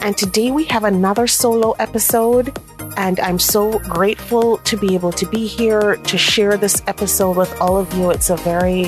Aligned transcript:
And 0.00 0.16
today 0.16 0.50
we 0.50 0.64
have 0.64 0.84
another 0.84 1.26
solo 1.26 1.72
episode. 1.72 2.56
And 2.96 3.18
I'm 3.20 3.38
so 3.38 3.78
grateful 3.80 4.58
to 4.58 4.76
be 4.76 4.94
able 4.94 5.12
to 5.12 5.26
be 5.26 5.46
here 5.46 5.96
to 5.96 6.18
share 6.18 6.56
this 6.56 6.82
episode 6.86 7.36
with 7.36 7.60
all 7.60 7.76
of 7.76 7.92
you. 7.94 8.10
It's 8.10 8.30
a 8.30 8.36
very, 8.36 8.84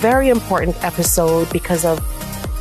very 0.00 0.28
important 0.28 0.82
episode 0.82 1.50
because 1.52 1.84
of 1.84 1.98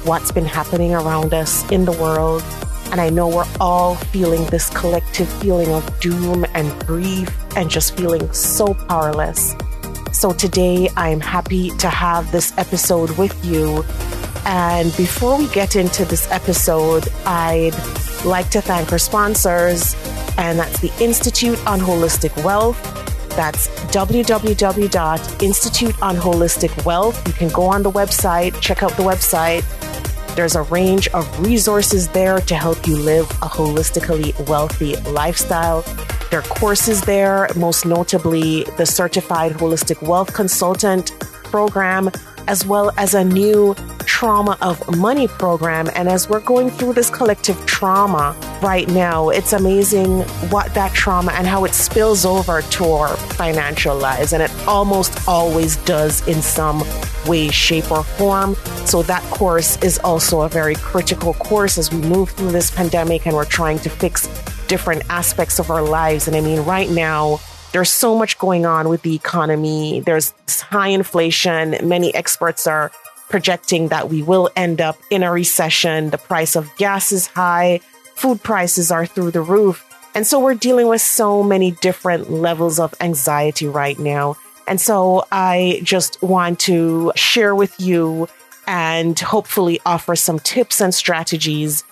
what's 0.05 0.31
been 0.31 0.45
happening 0.45 0.93
around 0.93 1.33
us 1.33 1.69
in 1.71 1.85
the 1.85 1.91
world. 1.93 2.43
And 2.91 3.01
I 3.01 3.09
know 3.09 3.27
we're 3.27 3.47
all 3.59 3.95
feeling 3.95 4.45
this 4.47 4.69
collective 4.69 5.27
feeling 5.41 5.69
of 5.69 5.99
doom 5.99 6.45
and 6.53 6.85
grief 6.85 7.29
and 7.55 7.69
just 7.69 7.97
feeling 7.97 8.31
so 8.31 8.73
powerless. 8.73 9.55
So 10.11 10.31
today 10.31 10.89
I'm 10.95 11.19
happy 11.19 11.71
to 11.77 11.89
have 11.89 12.31
this 12.31 12.57
episode 12.57 13.09
with 13.17 13.43
you 13.43 13.83
and 14.45 14.95
before 14.95 15.37
we 15.37 15.47
get 15.49 15.75
into 15.75 16.05
this 16.05 16.31
episode, 16.31 17.07
I'd 17.25 17.75
like 18.23 18.49
to 18.51 18.61
thank 18.61 18.91
our 18.91 18.99
sponsors, 18.99 19.95
and 20.37 20.59
that's 20.59 20.79
the 20.79 20.91
Institute 20.99 21.59
on 21.67 21.79
Holistic 21.79 22.43
Wealth. 22.43 22.79
That's 23.35 23.67
www.institute 23.91 26.01
on 26.01 26.15
holistic 26.15 26.85
wealth. 26.85 27.27
You 27.27 27.33
can 27.33 27.49
go 27.49 27.63
on 27.63 27.83
the 27.83 27.91
website, 27.91 28.59
check 28.61 28.81
out 28.81 28.91
the 28.91 29.03
website. 29.03 29.65
There's 30.35 30.55
a 30.55 30.61
range 30.63 31.09
of 31.09 31.45
resources 31.45 32.07
there 32.09 32.39
to 32.39 32.55
help 32.55 32.87
you 32.87 32.95
live 32.95 33.29
a 33.41 33.49
holistically 33.49 34.33
wealthy 34.47 34.95
lifestyle. 35.11 35.83
There 36.29 36.39
are 36.39 36.43
courses 36.43 37.01
there, 37.01 37.49
most 37.55 37.85
notably 37.85 38.63
the 38.77 38.85
Certified 38.85 39.53
Holistic 39.53 40.01
Wealth 40.01 40.33
Consultant 40.33 41.11
program, 41.43 42.09
as 42.47 42.65
well 42.65 42.91
as 42.97 43.13
a 43.13 43.23
new 43.23 43.75
trauma 44.15 44.57
of 44.61 44.79
money 44.95 45.27
program. 45.27 45.89
And 45.93 46.07
as 46.07 46.29
we're 46.29 46.39
going 46.39 46.69
through 46.69 46.93
this 46.93 47.09
collective 47.09 47.57
trauma 47.65 48.33
right 48.63 48.87
now, 48.87 49.27
it's 49.27 49.51
amazing 49.51 50.21
what 50.49 50.73
that 50.73 50.93
trauma 50.93 51.33
and 51.33 51.45
how 51.45 51.65
it 51.65 51.73
spills 51.73 52.23
over 52.23 52.61
to 52.61 52.85
our 52.85 53.17
financial 53.35 53.93
lives. 53.93 54.31
And 54.31 54.41
it 54.41 54.51
almost 54.67 55.27
always 55.27 55.75
does 55.83 56.25
in 56.29 56.41
some 56.41 56.81
way, 57.27 57.49
shape, 57.49 57.91
or 57.91 58.05
form. 58.05 58.55
So 58.85 59.03
that 59.03 59.21
course 59.23 59.75
is 59.83 59.99
also 59.99 60.43
a 60.43 60.49
very 60.49 60.75
critical 60.75 61.33
course 61.33 61.77
as 61.77 61.91
we 61.91 61.99
move 61.99 62.29
through 62.29 62.53
this 62.53 62.71
pandemic 62.71 63.27
and 63.27 63.35
we're 63.35 63.43
trying 63.43 63.79
to 63.79 63.89
fix 63.89 64.27
different 64.67 65.03
aspects 65.09 65.59
of 65.59 65.69
our 65.69 65.81
lives. 65.81 66.29
And 66.29 66.37
I 66.37 66.39
mean, 66.39 66.61
right 66.61 66.89
now, 66.89 67.41
there's 67.73 67.91
so 67.91 68.17
much 68.17 68.37
going 68.37 68.65
on 68.65 68.87
with 68.87 69.01
the 69.01 69.13
economy. 69.13 69.99
There's 69.99 70.33
high 70.47 70.87
inflation. 70.87 71.75
Many 71.83 72.15
experts 72.15 72.65
are 72.65 72.93
projecting 73.29 73.89
that 73.89 74.09
we 74.09 74.21
will 74.21 74.49
end 74.55 74.81
up 74.81 74.97
in 75.09 75.23
a 75.23 75.31
recession. 75.31 76.09
The 76.09 76.17
price 76.17 76.55
of 76.55 76.69
gas 76.77 77.11
is 77.11 77.27
high. 77.27 77.79
Food 78.15 78.43
prices 78.43 78.91
are 78.91 79.05
through 79.05 79.31
the 79.31 79.41
roof. 79.41 79.83
And 80.13 80.25
so 80.25 80.39
we're 80.39 80.55
dealing 80.55 80.87
with 80.87 81.01
so 81.01 81.43
many 81.43 81.71
different 81.71 82.31
levels 82.31 82.79
of 82.79 82.93
anxiety 83.01 83.67
right 83.67 83.99
now. 83.99 84.37
And 84.67 84.79
so 84.79 85.25
I 85.31 85.81
just 85.83 86.21
want 86.21 86.59
to 86.61 87.11
share 87.15 87.53
with 87.53 87.79
you 87.79 88.27
and 88.67 89.19
hopefully 89.19 89.79
offer 89.85 90.15
some 90.15 90.39
tips 90.39 90.81
and 90.81 90.93
strategies 90.93 91.83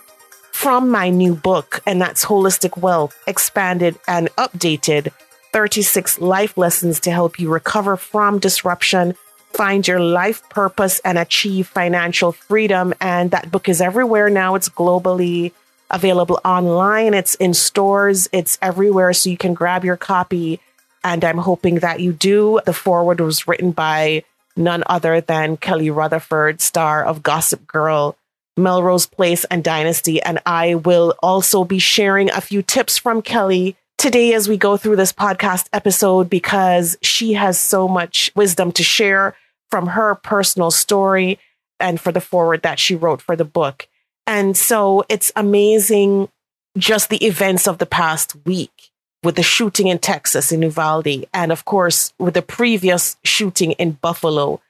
from 0.51 0.89
my 0.89 1.09
new 1.09 1.35
book, 1.35 1.81
and 1.85 1.99
that's 1.99 2.23
Holistic 2.23 2.77
Wealth, 2.77 3.17
expanded 3.27 3.99
and 4.07 4.29
updated 4.38 5.11
36 5.51 6.22
life 6.22 6.57
lessons 6.57 6.99
to 7.01 7.11
help 7.11 7.39
you 7.39 7.49
recover 7.49 7.97
from 7.97 8.39
disruption, 8.39 9.16
find 9.53 9.88
your 9.88 10.00
life 10.00 10.47
purpose, 10.50 11.00
and 11.06 11.18
achieve 11.18 11.68
financial 11.68 12.31
freedom. 12.31 12.94
And 13.00 13.31
that 13.31 13.52
book 13.52 13.69
is 13.69 13.81
everywhere 13.81 14.30
now. 14.30 14.56
It's 14.56 14.69
globally 14.69 15.52
available 15.90 16.40
online, 16.44 17.14
it's 17.14 17.36
in 17.36 17.53
stores, 17.53 18.28
it's 18.31 18.58
everywhere. 18.62 19.14
So 19.14 19.30
you 19.30 19.38
can 19.38 19.53
grab 19.53 19.86
your 19.86 19.97
copy. 19.97 20.59
And 21.03 21.24
I'm 21.24 21.38
hoping 21.38 21.75
that 21.80 22.00
you 22.00 22.14
do. 22.14 22.59
The 22.66 22.74
foreword 22.74 23.19
was 23.19 23.47
written 23.47 23.72
by 23.72 24.24
none 24.56 24.84
other 24.88 25.22
than 25.22 25.58
Kelly 25.58 25.90
Rutherford, 25.90 26.62
star 26.62 27.03
of 27.03 27.24
Gossip 27.24 27.68
Girl. 27.68 28.18
Melrose 28.56 29.08
Place 29.08 29.46
and 29.46 29.64
Dynasty. 29.64 30.22
And 30.22 30.40
I 30.46 30.75
will 30.75 31.16
also 31.24 31.64
be 31.64 31.80
sharing 31.80 32.30
a 32.30 32.41
few 32.41 32.62
tips 32.62 32.97
from 32.97 33.22
Kelly 33.22 33.75
today 33.97 34.34
as 34.34 34.47
we 34.47 34.58
go 34.58 34.78
through 34.78 34.97
this 34.97 35.14
podcast 35.14 35.68
episode 35.74 36.30
because 36.30 36.97
she 37.02 37.34
has 37.34 37.58
so 37.58 37.88
much 37.88 38.31
wisdom 38.35 38.72
to 38.74 38.84
share 38.84 39.35
from 39.73 39.88
her 39.88 40.13
personal 40.13 40.69
story 40.69 41.39
and 41.79 42.00
for 42.00 42.11
the 42.11 42.22
foreword 42.22 42.61
that 42.61 42.78
she 42.78 42.94
wrote 42.94 43.23
for 43.23 43.35
the 43.35 43.44
book. 43.44 43.88
And 44.28 44.56
so 44.56 45.03
it's 45.09 45.31
amazing 45.35 46.29
just 46.78 47.09
the 47.09 47.25
events 47.25 47.67
of 47.67 47.79
the 47.79 47.88
past 47.88 48.35
week 48.45 48.91
with 49.23 49.35
the 49.35 49.41
shooting 49.41 49.88
in 49.88 49.97
Texas 49.97 50.51
in 50.51 50.61
Uvalde, 50.61 51.25
and 51.34 51.51
of 51.51 51.66
course, 51.66 52.13
with 52.19 52.35
the 52.35 52.44
previous 52.44 53.17
shooting 53.23 53.72
in 53.72 53.94
Buffalo. 53.94 54.61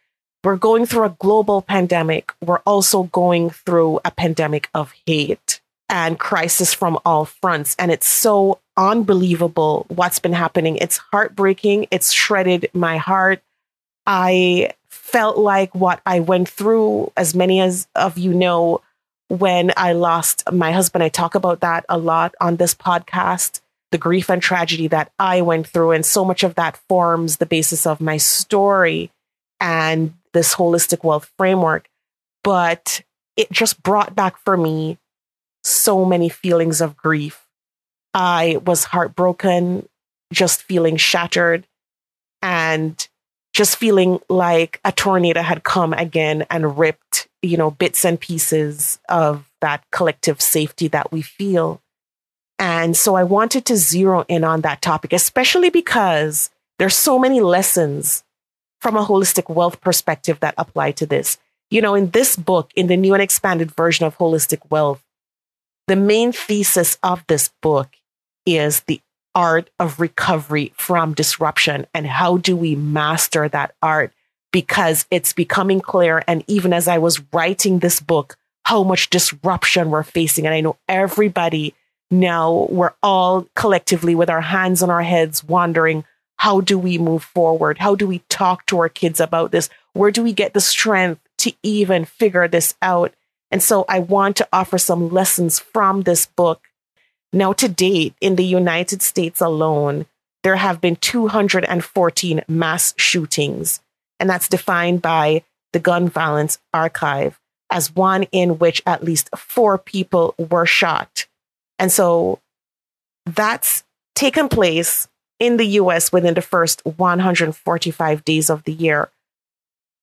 We're 0.42 0.56
going 0.56 0.86
through 0.86 1.04
a 1.04 1.18
global 1.20 1.62
pandemic. 1.62 2.32
We're 2.42 2.60
also 2.60 3.04
going 3.04 3.50
through 3.50 4.00
a 4.06 4.12
pandemic 4.12 4.70
of 4.74 4.94
hate 5.06 5.60
and 5.90 6.18
crisis 6.18 6.74
from 6.74 6.98
all 7.04 7.26
fronts. 7.26 7.76
And 7.78 7.92
it's 7.92 8.08
so 8.08 8.62
unbelievable 8.78 9.86
what's 9.90 10.20
been 10.20 10.32
happening. 10.32 10.78
It's 10.78 10.96
heartbreaking. 10.96 11.88
It's 11.92 12.14
shredded 12.14 12.70
my 12.74 12.96
heart. 12.96 13.42
I 14.06 14.72
felt 14.94 15.38
like 15.38 15.74
what 15.76 16.02
I 16.06 16.20
went 16.20 16.48
through, 16.48 17.12
as 17.18 17.36
many 17.36 17.60
as 17.60 17.88
of 17.96 18.18
you 18.18 18.34
know, 18.34 18.82
when 19.28 19.72
I 19.76 19.94
lost 19.94 20.44
my 20.52 20.72
husband. 20.72 21.04
I 21.04 21.10
talk 21.10 21.36
about 21.36 21.62
that 21.62 21.86
a 21.90 21.98
lot 21.98 22.36
on 22.40 22.56
this 22.58 22.76
podcast, 22.76 23.62
the 23.92 23.98
grief 23.98 24.30
and 24.30 24.42
tragedy 24.42 24.88
that 24.88 25.12
I 25.18 25.42
went 25.42 25.68
through. 25.68 25.92
And 25.92 26.06
so 26.06 26.24
much 26.24 26.44
of 26.44 26.56
that 26.56 26.78
forms 26.88 27.38
the 27.38 27.46
basis 27.46 27.86
of 27.86 28.00
my 28.00 28.18
story 28.18 29.12
and 29.60 30.14
this 30.34 30.56
holistic 30.56 31.04
wealth 31.04 31.32
framework. 31.38 31.88
But 32.44 33.02
it 33.36 33.52
just 33.52 33.82
brought 33.82 34.16
back 34.16 34.38
for 34.38 34.56
me 34.56 34.98
so 35.64 36.06
many 36.06 36.30
feelings 36.30 36.82
of 36.82 36.98
grief. 36.98 37.46
I 38.14 38.60
was 38.66 38.84
heartbroken, 38.84 39.88
just 40.32 40.62
feeling 40.64 40.98
shattered, 40.98 41.66
and 42.42 43.08
just 43.54 43.78
feeling 43.78 44.20
like 44.30 44.80
a 44.84 44.92
tornado 44.92 45.42
had 45.42 45.64
come 45.64 45.94
again 45.94 46.46
and 46.50 46.78
ripped, 46.78 47.30
you 47.42 47.56
know, 47.56 47.72
bits 47.72 48.04
and 48.04 48.20
pieces 48.20 49.00
of 49.08 49.50
that 49.62 49.84
collective 49.92 50.42
safety 50.42 50.88
that 50.90 51.12
we 51.12 51.22
feel. 51.22 51.82
And 52.58 52.98
so 52.98 53.16
I 53.16 53.24
wanted 53.24 53.66
to 53.66 53.78
zero 53.78 54.26
in 54.28 54.44
on 54.44 54.62
that 54.62 54.82
topic, 54.82 55.14
especially 55.14 55.70
because 55.70 56.50
there's 56.80 56.96
so 56.96 57.20
many 57.20 57.42
lessons 57.42 58.24
from 58.82 58.98
a 58.98 59.06
holistic 59.06 59.54
wealth 59.54 59.80
perspective 59.82 60.40
that 60.42 60.56
apply 60.58 60.92
to 60.92 61.06
this. 61.06 61.38
You 61.70 61.82
know, 61.82 61.96
in 61.96 62.10
this 62.10 62.36
book, 62.36 62.72
in 62.76 62.88
the 62.88 62.98
new 62.98 63.14
and 63.14 63.24
expanded 63.24 63.72
version 63.72 64.06
of 64.06 64.18
Holistic 64.18 64.60
Wealth, 64.70 65.04
the 65.88 65.96
main 65.96 66.32
thesis 66.32 66.98
of 67.02 67.24
this 67.28 67.50
book 67.62 67.90
is 68.46 68.82
the 68.82 69.02
art 69.36 69.70
of 69.80 70.00
recovery 70.00 70.74
from 70.78 71.14
disruption 71.14 71.86
and 71.94 72.08
how 72.08 72.38
do 72.38 72.56
we 72.56 72.76
master 72.76 73.48
that 73.50 73.76
art? 73.82 74.12
Because 74.52 75.06
it's 75.10 75.34
becoming 75.34 75.82
clear 75.82 76.24
and 76.28 76.44
even 76.48 76.74
as 76.74 76.88
I 76.88 76.98
was 76.98 77.22
writing 77.34 77.80
this 77.80 78.00
book 78.00 78.38
how 78.66 78.84
much 78.84 79.10
disruption 79.10 79.90
we're 79.90 80.04
facing. 80.04 80.46
And 80.46 80.56
I 80.56 80.62
know 80.62 80.78
everybody 80.88 81.76
now 82.10 82.68
we're 82.70 82.94
all 83.02 83.48
collectively 83.56 84.16
with 84.16 84.30
our 84.30 84.42
hands 84.42 84.82
on 84.84 84.90
our 84.90 85.02
heads 85.02 85.44
wondering 85.44 86.06
how 86.38 86.62
do 86.62 86.78
we 86.78 86.98
move 86.98 87.24
forward? 87.24 87.78
How 87.78 87.96
do 87.96 88.06
we 88.06 88.20
talk 88.30 88.66
to 88.68 88.80
our 88.80 88.90
kids 88.90 89.20
about 89.20 89.52
this? 89.52 89.70
Where 89.94 90.12
do 90.12 90.24
we 90.24 90.34
get 90.34 90.54
the 90.54 90.62
strength 90.62 91.22
to 91.40 91.54
even 91.64 92.06
figure 92.06 92.48
this 92.48 92.76
out? 92.82 93.14
And 93.50 93.62
so 93.62 93.86
I 93.88 94.00
want 94.00 94.36
to 94.38 94.48
offer 94.52 94.78
some 94.78 95.10
lessons 95.10 95.60
from 95.60 96.02
this 96.02 96.26
book. 96.26 96.62
Now, 97.34 97.52
to 97.54 97.68
date, 97.68 98.14
in 98.22 98.36
the 98.36 98.46
United 98.46 99.02
States 99.02 99.42
alone, 99.42 100.06
there 100.44 100.56
have 100.56 100.80
been 100.80 100.96
214 100.98 102.42
mass 102.48 102.94
shootings, 102.98 103.82
and 104.20 104.30
that's 104.30 104.48
defined 104.48 105.02
by 105.02 105.44
the 105.74 105.80
Gun 105.80 106.08
Violence 106.08 106.60
Archive 106.74 107.40
as 107.74 107.96
one 107.96 108.24
in 108.32 108.60
which 108.60 108.82
at 108.86 109.04
least 109.04 109.30
four 109.36 109.78
people 109.80 110.36
were 110.38 110.66
shot 110.66 111.26
And 111.80 111.92
so 111.92 112.40
that's 113.26 113.84
taken 114.16 114.48
place 114.48 115.08
in 115.40 115.58
the 115.58 115.66
US 115.82 116.12
within 116.12 116.36
the 116.36 116.42
first 116.42 116.82
145 116.86 118.24
days 118.24 118.50
of 118.50 118.64
the 118.64 118.72
year. 118.72 119.10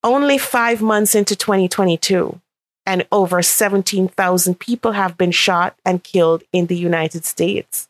Only 0.02 0.36
five 0.36 0.82
months 0.82 1.14
into 1.14 1.36
2022, 1.36 2.40
and 2.90 3.06
over 3.12 3.40
17,000 3.40 4.58
people 4.58 4.90
have 4.90 5.16
been 5.16 5.30
shot 5.30 5.76
and 5.84 6.02
killed 6.02 6.42
in 6.52 6.66
the 6.66 6.76
United 6.76 7.24
States. 7.24 7.88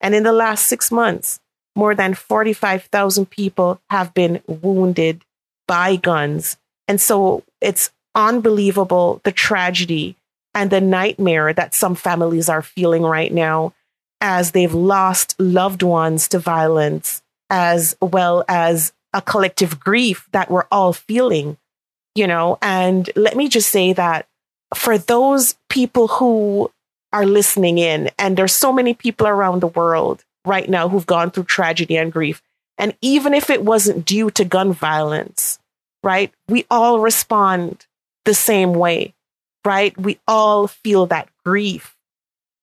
And 0.00 0.12
in 0.12 0.24
the 0.24 0.32
last 0.32 0.66
six 0.66 0.90
months, 0.90 1.38
more 1.76 1.94
than 1.94 2.14
45,000 2.14 3.30
people 3.30 3.80
have 3.90 4.12
been 4.12 4.42
wounded 4.48 5.24
by 5.68 5.94
guns. 5.94 6.56
And 6.88 7.00
so 7.00 7.44
it's 7.60 7.92
unbelievable 8.16 9.20
the 9.22 9.30
tragedy 9.30 10.16
and 10.52 10.68
the 10.68 10.80
nightmare 10.80 11.52
that 11.52 11.72
some 11.72 11.94
families 11.94 12.48
are 12.48 12.60
feeling 12.60 13.04
right 13.04 13.32
now 13.32 13.72
as 14.20 14.50
they've 14.50 14.74
lost 14.74 15.36
loved 15.38 15.84
ones 15.84 16.26
to 16.26 16.40
violence, 16.40 17.22
as 17.50 17.96
well 18.02 18.44
as 18.48 18.92
a 19.12 19.22
collective 19.22 19.78
grief 19.78 20.28
that 20.32 20.50
we're 20.50 20.66
all 20.72 20.92
feeling, 20.92 21.56
you 22.16 22.26
know. 22.26 22.58
And 22.60 23.08
let 23.14 23.36
me 23.36 23.48
just 23.48 23.70
say 23.70 23.92
that 23.92 24.26
for 24.74 24.98
those 24.98 25.56
people 25.68 26.08
who 26.08 26.70
are 27.12 27.26
listening 27.26 27.78
in, 27.78 28.10
and 28.18 28.36
there's 28.36 28.54
so 28.54 28.72
many 28.72 28.94
people 28.94 29.26
around 29.26 29.60
the 29.60 29.66
world 29.66 30.24
right 30.44 30.68
now 30.68 30.88
who've 30.88 31.06
gone 31.06 31.30
through 31.30 31.44
tragedy 31.44 31.96
and 31.96 32.12
grief. 32.12 32.42
And 32.78 32.96
even 33.02 33.34
if 33.34 33.50
it 33.50 33.62
wasn't 33.62 34.06
due 34.06 34.30
to 34.30 34.44
gun 34.44 34.72
violence, 34.72 35.58
right, 36.02 36.32
we 36.48 36.66
all 36.70 37.00
respond 37.00 37.86
the 38.24 38.34
same 38.34 38.72
way, 38.72 39.14
right? 39.64 39.96
We 39.98 40.18
all 40.26 40.66
feel 40.66 41.06
that 41.06 41.28
grief. 41.44 41.96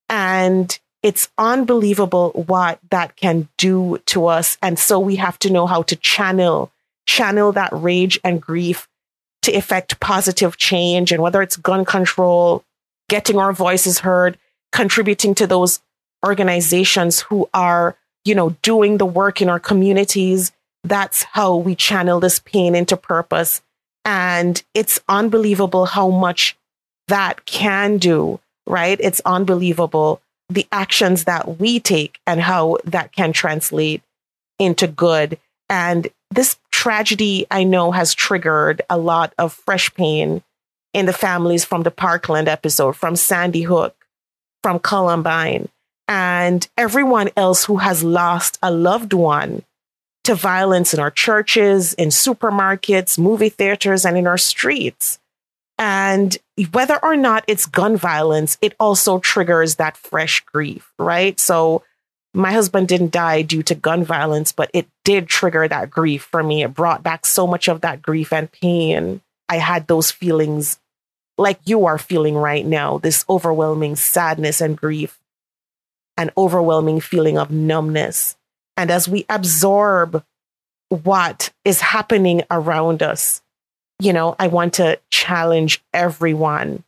And 0.09 0.77
it's 1.03 1.29
unbelievable 1.37 2.31
what 2.47 2.79
that 2.89 3.15
can 3.15 3.49
do 3.57 3.99
to 4.07 4.27
us. 4.27 4.57
And 4.61 4.79
so 4.79 4.99
we 4.99 5.17
have 5.17 5.37
to 5.39 5.51
know 5.51 5.67
how 5.67 5.83
to 5.83 5.95
channel, 5.95 6.71
channel 7.05 7.51
that 7.51 7.69
rage 7.71 8.19
and 8.23 8.41
grief 8.41 8.87
to 9.47 9.53
effect 9.53 9.99
positive 9.99 10.57
change. 10.57 11.11
And 11.11 11.23
whether 11.23 11.41
it's 11.41 11.57
gun 11.57 11.85
control, 11.85 12.63
getting 13.09 13.37
our 13.37 13.53
voices 13.53 13.99
heard, 13.99 14.37
contributing 14.71 15.33
to 15.35 15.47
those 15.47 15.81
organizations 16.25 17.21
who 17.21 17.49
are, 17.53 17.95
you 18.25 18.35
know, 18.35 18.51
doing 18.61 18.97
the 18.97 19.05
work 19.05 19.41
in 19.41 19.49
our 19.49 19.59
communities. 19.59 20.51
That's 20.83 21.23
how 21.23 21.55
we 21.55 21.75
channel 21.75 22.19
this 22.19 22.39
pain 22.39 22.75
into 22.75 22.97
purpose. 22.97 23.61
And 24.03 24.61
it's 24.73 24.99
unbelievable 25.07 25.85
how 25.85 26.09
much 26.09 26.57
that 27.07 27.45
can 27.45 27.97
do, 27.97 28.39
right? 28.65 28.99
It's 29.01 29.21
unbelievable 29.25 30.21
the 30.49 30.67
actions 30.71 31.25
that 31.25 31.59
we 31.59 31.79
take 31.79 32.19
and 32.25 32.41
how 32.41 32.77
that 32.85 33.11
can 33.11 33.33
translate 33.33 34.01
into 34.59 34.87
good. 34.87 35.37
And 35.69 36.07
this 36.31 36.57
tragedy, 36.71 37.47
I 37.49 37.63
know, 37.63 37.91
has 37.91 38.13
triggered 38.13 38.81
a 38.89 38.97
lot 38.97 39.33
of 39.37 39.53
fresh 39.53 39.93
pain 39.93 40.43
in 40.93 41.05
the 41.05 41.13
families 41.13 41.63
from 41.65 41.83
the 41.83 41.91
Parkland 41.91 42.47
episode, 42.47 42.95
from 42.95 43.15
Sandy 43.15 43.63
Hook, 43.63 43.95
from 44.61 44.79
Columbine 44.79 45.69
and 46.07 46.67
everyone 46.77 47.29
else 47.35 47.65
who 47.65 47.77
has 47.77 48.03
lost 48.03 48.57
a 48.63 48.71
loved 48.71 49.13
one 49.13 49.63
to 50.23 50.35
violence 50.35 50.93
in 50.93 50.99
our 50.99 51.11
churches, 51.11 51.93
in 51.93 52.09
supermarkets, 52.09 53.17
movie 53.17 53.49
theaters, 53.49 54.05
and 54.05 54.17
in 54.17 54.27
our 54.27 54.37
streets. 54.37 55.19
And 55.77 56.37
whether 56.71 56.97
or 57.03 57.15
not 57.15 57.43
it's 57.47 57.65
gun 57.65 57.97
violence, 57.97 58.57
it 58.61 58.73
also 58.79 59.19
triggers 59.19 59.75
that 59.75 59.95
fresh 59.95 60.41
grief, 60.41 60.91
right? 60.97 61.39
So 61.39 61.83
my 62.33 62.51
husband 62.51 62.87
didn't 62.87 63.11
die 63.11 63.41
due 63.41 63.63
to 63.63 63.75
gun 63.75 64.03
violence, 64.03 64.51
but 64.51 64.69
it 64.73 64.87
did 65.05 65.27
trigger 65.27 65.67
that 65.67 65.89
grief 65.89 66.23
for 66.23 66.43
me. 66.43 66.63
It 66.63 66.73
brought 66.73 67.03
back 67.03 67.25
so 67.25 67.47
much 67.47 67.67
of 67.67 67.81
that 67.81 68.01
grief 68.01 68.31
and 68.31 68.51
pain. 68.51 69.21
I 69.49 69.57
had 69.57 69.87
those 69.87 70.11
feelings 70.11 70.79
like 71.37 71.59
you 71.65 71.85
are 71.85 71.97
feeling 71.97 72.35
right 72.35 72.65
now 72.65 72.97
this 72.97 73.23
overwhelming 73.29 73.95
sadness 73.95 74.59
and 74.61 74.75
grief 74.75 75.19
an 76.17 76.31
overwhelming 76.35 76.99
feeling 76.99 77.37
of 77.37 77.51
numbness. 77.51 78.35
And 78.75 78.91
as 78.91 79.07
we 79.07 79.25
absorb 79.29 80.23
what 80.89 81.51
is 81.63 81.79
happening 81.79 82.43
around 82.49 83.03
us, 83.03 83.41
you 83.99 84.13
know, 84.13 84.35
I 84.37 84.47
want 84.47 84.75
to 84.75 84.99
challenge 85.09 85.83
everyone, 85.93 86.83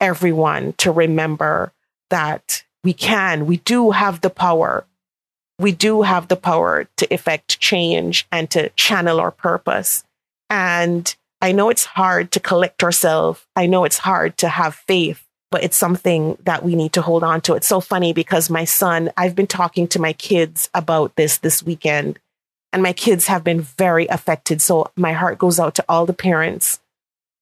everyone 0.00 0.74
to 0.78 0.90
remember 0.90 1.72
that 2.10 2.64
we 2.84 2.92
can, 2.92 3.46
we 3.46 3.58
do 3.58 3.90
have 3.90 4.20
the 4.20 4.30
power. 4.30 4.86
We 5.58 5.72
do 5.72 6.02
have 6.02 6.28
the 6.28 6.36
power 6.36 6.88
to 6.96 7.12
effect 7.12 7.60
change 7.60 8.26
and 8.32 8.50
to 8.50 8.70
channel 8.70 9.20
our 9.20 9.30
purpose. 9.30 10.04
And 10.48 11.14
I 11.42 11.52
know 11.52 11.68
it's 11.68 11.84
hard 11.84 12.32
to 12.32 12.40
collect 12.40 12.82
ourselves. 12.82 13.44
I 13.54 13.66
know 13.66 13.84
it's 13.84 13.98
hard 13.98 14.38
to 14.38 14.48
have 14.48 14.74
faith 14.74 15.26
but 15.50 15.64
it's 15.64 15.76
something 15.76 16.38
that 16.44 16.64
we 16.64 16.76
need 16.76 16.92
to 16.92 17.02
hold 17.02 17.24
on 17.24 17.40
to. 17.42 17.54
It's 17.54 17.66
so 17.66 17.80
funny 17.80 18.12
because 18.12 18.48
my 18.48 18.64
son, 18.64 19.10
I've 19.16 19.34
been 19.34 19.46
talking 19.46 19.88
to 19.88 20.00
my 20.00 20.12
kids 20.12 20.70
about 20.74 21.16
this 21.16 21.38
this 21.38 21.62
weekend, 21.62 22.18
and 22.72 22.82
my 22.82 22.92
kids 22.92 23.26
have 23.26 23.42
been 23.42 23.60
very 23.60 24.06
affected. 24.06 24.62
So 24.62 24.90
my 24.96 25.12
heart 25.12 25.38
goes 25.38 25.58
out 25.58 25.74
to 25.76 25.84
all 25.88 26.06
the 26.06 26.12
parents 26.12 26.80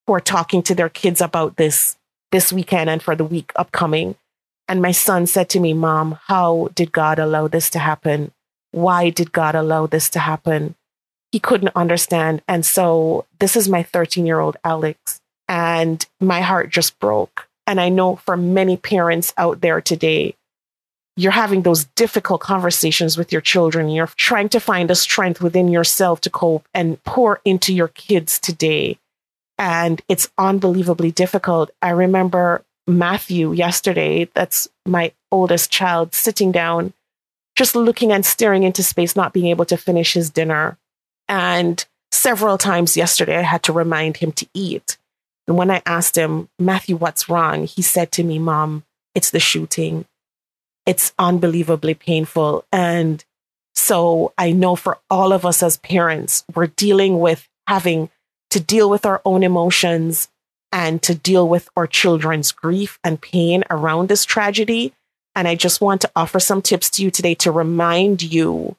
who 0.07 0.15
are 0.15 0.21
talking 0.21 0.63
to 0.63 0.75
their 0.75 0.89
kids 0.89 1.21
about 1.21 1.57
this 1.57 1.97
this 2.33 2.53
weekend 2.53 2.91
and 2.91 3.03
for 3.03 3.15
the 3.15 3.25
week 3.25 3.53
upcoming. 3.57 4.17
And 4.69 4.83
my 4.83 4.93
son 4.93 5.27
said 5.27 5.49
to 5.51 5.61
me, 5.61 5.73
Mom, 5.73 6.19
how 6.27 6.69
did 6.75 6.93
God 6.93 7.19
allow 7.19 7.49
this 7.49 7.71
to 7.71 7.79
happen? 7.79 8.33
Why 8.71 9.11
did 9.11 9.33
God 9.33 9.55
allow 9.55 9.87
this 9.87 10.11
to 10.11 10.19
happen? 10.19 10.75
He 11.33 11.41
couldn't 11.41 11.73
understand. 11.75 12.43
And 12.47 12.65
so 12.65 13.25
this 13.39 13.57
is 13.57 13.69
my 13.69 13.83
13 13.83 14.27
year 14.27 14.41
old 14.41 14.57
Alex. 14.65 15.21
And 15.49 16.05
my 16.21 16.43
heart 16.43 16.71
just 16.71 16.99
broke 16.99 17.49
and 17.69 17.83
I 17.83 17.91
know 17.91 18.17
for 18.17 18.39
many 18.39 18.79
parents 18.79 19.35
out 19.37 19.61
there 19.61 19.83
today, 19.83 20.35
you're 21.17 21.33
having 21.33 21.63
those 21.63 21.85
difficult 21.97 22.41
conversations 22.41 23.19
with 23.19 23.31
your 23.31 23.43
children. 23.43 23.91
You're 23.91 24.09
trying 24.17 24.49
to 24.51 24.59
find 24.59 24.91
a 24.91 24.95
strength 24.95 25.43
within 25.43 25.69
yourself 25.69 26.23
to 26.23 26.31
cope 26.31 26.67
and 26.73 27.03
pour 27.05 27.43
into 27.45 27.75
your 27.75 27.89
kids 27.89 28.39
today. 28.39 28.99
And 29.59 30.01
it's 30.09 30.31
unbelievably 30.39 31.11
difficult. 31.11 31.71
I 31.83 31.91
remember 31.91 32.63
Matthew 32.89 33.53
yesterday, 33.53 34.29
that's 34.35 34.67
my 34.87 35.13
oldest 35.31 35.71
child, 35.71 36.15
sitting 36.15 36.51
down, 36.51 36.95
just 37.55 37.77
looking 37.77 38.13
and 38.13 38.25
staring 38.25 38.63
into 38.63 38.83
space, 38.83 39.15
not 39.15 39.35
being 39.35 39.47
able 39.47 39.67
to 39.67 39.77
finish 39.77 40.15
his 40.15 40.31
dinner. 40.31 40.79
And 41.29 41.85
several 42.11 42.57
times 42.57 42.97
yesterday, 42.97 43.37
I 43.37 43.43
had 43.43 43.63
to 43.65 43.73
remind 43.73 44.17
him 44.17 44.33
to 44.33 44.47
eat. 44.55 44.97
And 45.47 45.57
when 45.57 45.71
I 45.71 45.83
asked 45.85 46.17
him, 46.17 46.49
Matthew, 46.59 46.97
what's 46.97 47.29
wrong? 47.29 47.65
He 47.65 47.83
said 47.83 48.11
to 48.13 48.25
me, 48.25 48.39
Mom, 48.39 48.85
it's 49.15 49.31
the 49.31 49.41
shooting. 49.41 50.07
It's 50.87 51.13
unbelievably 51.19 51.95
painful. 51.95 52.65
And 52.73 53.23
so 53.75 54.33
I 54.39 54.53
know 54.53 54.77
for 54.77 54.99
all 55.11 55.33
of 55.33 55.45
us 55.45 55.63
as 55.63 55.77
parents, 55.77 56.45
we're 56.55 56.69
dealing 56.69 57.21
with 57.21 57.47
having 57.67 58.09
to 58.51 58.61
deal 58.61 58.89
with 58.89 59.05
our 59.05 59.21
own 59.27 59.43
emotions 59.43 60.29
and 60.73 61.03
to 61.03 61.15
deal 61.15 61.49
with 61.49 61.69
our 61.77 61.87
children's 61.87 62.53
grief 62.53 62.99
and 63.03 63.21
pain 63.21 63.65
around 63.71 64.09
this 64.09 64.25
tragedy. 64.25 64.93
And 65.35 65.49
I 65.49 65.55
just 65.55 65.81
want 65.81 66.01
to 66.03 66.11
offer 66.17 66.41
some 66.41 66.63
tips 66.63 66.91
to 66.91 67.03
you 67.03 67.11
today 67.11 67.35
to 67.37 67.53
remind 67.53 68.23
you 68.23 68.77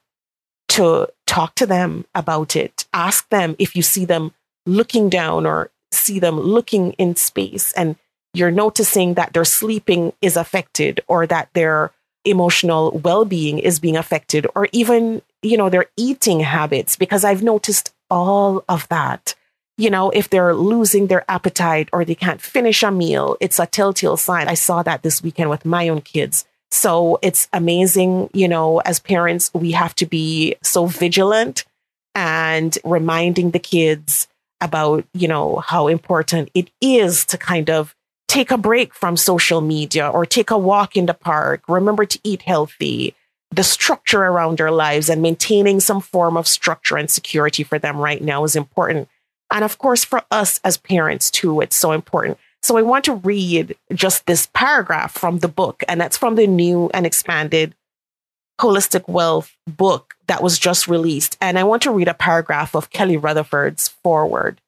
to 0.70 1.08
talk 1.26 1.56
to 1.56 1.66
them 1.66 2.06
about 2.14 2.56
it. 2.56 2.86
Ask 2.94 3.28
them 3.30 3.56
if 3.60 3.76
you 3.76 3.82
see 3.82 4.06
them 4.06 4.34
looking 4.66 5.10
down 5.10 5.46
or 5.46 5.72
see 5.92 6.20
them 6.20 6.40
looking 6.40 6.94
in 6.94 7.16
space 7.16 7.72
and 7.74 7.96
you're 8.34 8.52
noticing 8.52 9.16
that 9.16 9.34
their 9.34 9.46
sleeping 9.46 10.14
is 10.22 10.38
affected 10.38 11.02
or 11.08 11.26
that 11.26 11.50
their 11.54 11.92
emotional 12.26 12.92
well-being 13.04 13.58
is 13.60 13.80
being 13.80 13.96
affected 13.96 14.46
or 14.54 14.68
even 14.72 15.22
you 15.42 15.58
know 15.58 15.70
their 15.70 15.86
eating 15.96 16.42
habits 16.42 16.98
because 16.98 17.24
i've 17.24 17.42
noticed 17.42 17.94
all 18.10 18.64
of 18.68 18.88
that 18.90 19.36
you 19.80 19.90
know 19.90 20.10
if 20.12 20.30
they're 20.30 20.54
losing 20.54 21.08
their 21.08 21.24
appetite 21.30 21.90
or 21.92 22.06
they 22.06 22.16
can't 22.16 22.42
finish 22.42 22.84
a 22.84 22.92
meal 22.92 23.38
it's 23.40 23.60
a 23.60 23.66
telltale 23.66 24.18
sign 24.18 24.48
i 24.48 24.54
saw 24.54 24.84
that 24.84 25.02
this 25.04 25.24
weekend 25.24 25.50
with 25.50 25.66
my 25.66 25.90
own 25.90 26.02
kids 26.02 26.46
so 26.72 27.18
it's 27.22 27.48
amazing 27.54 28.30
you 28.34 28.48
know 28.48 28.80
as 28.80 29.00
parents 29.00 29.50
we 29.54 29.72
have 29.72 29.96
to 29.96 30.06
be 30.06 30.56
so 30.62 30.86
vigilant 30.86 31.66
and 32.16 32.78
reminding 32.84 33.52
the 33.52 33.60
kids 33.60 34.28
about, 34.62 35.06
you 35.14 35.28
know, 35.28 35.58
how 35.58 35.88
important 35.88 36.50
it 36.54 36.70
is 36.82 37.26
to 37.26 37.38
kind 37.38 37.70
of 37.70 37.96
take 38.28 38.52
a 38.52 38.58
break 38.58 38.94
from 38.94 39.18
social 39.18 39.62
media 39.62 40.08
or 40.08 40.26
take 40.26 40.52
a 40.52 40.58
walk 40.58 40.96
in 40.96 41.06
the 41.06 41.14
park. 41.14 41.62
Remember 41.68 42.06
to 42.06 42.20
eat 42.24 42.44
healthy, 42.44 43.16
the 43.52 43.64
structure 43.64 44.22
around 44.22 44.58
their 44.58 44.72
lives 44.72 45.10
and 45.10 45.22
maintaining 45.22 45.80
some 45.80 46.02
form 46.02 46.38
of 46.38 46.48
structure 46.48 46.98
and 46.98 47.10
security 47.10 47.64
for 47.64 47.80
them 47.80 47.98
right 47.98 48.22
now 48.22 48.44
is 48.44 48.56
important. 48.56 49.08
And 49.52 49.64
of 49.64 49.78
course, 49.78 50.04
for 50.04 50.24
us 50.32 50.60
as 50.64 50.78
parents 50.78 51.32
too, 51.32 51.62
it's 51.62 51.76
so 51.76 51.92
important. 51.92 52.38
So 52.62 52.78
I 52.78 52.82
want 52.82 53.06
to 53.06 53.16
read 53.16 53.76
just 53.94 54.26
this 54.26 54.50
paragraph 54.54 55.14
from 55.14 55.40
the 55.40 55.48
book, 55.48 55.84
and 55.88 56.00
that's 56.00 56.18
from 56.18 56.36
the 56.36 56.48
new 56.48 56.90
and 56.94 57.06
expanded 57.06 57.74
Holistic 58.60 59.08
Wealth 59.08 59.56
book 59.66 60.16
that 60.28 60.44
was 60.44 60.60
just 60.60 60.88
released. 60.88 61.38
And 61.40 61.58
I 61.58 61.64
want 61.64 61.82
to 61.84 61.92
read 61.92 62.10
a 62.10 62.14
paragraph 62.14 62.76
of 62.76 62.90
Kelly 62.90 63.18
Rutherford's 63.18 63.88
foreword. 63.88 64.60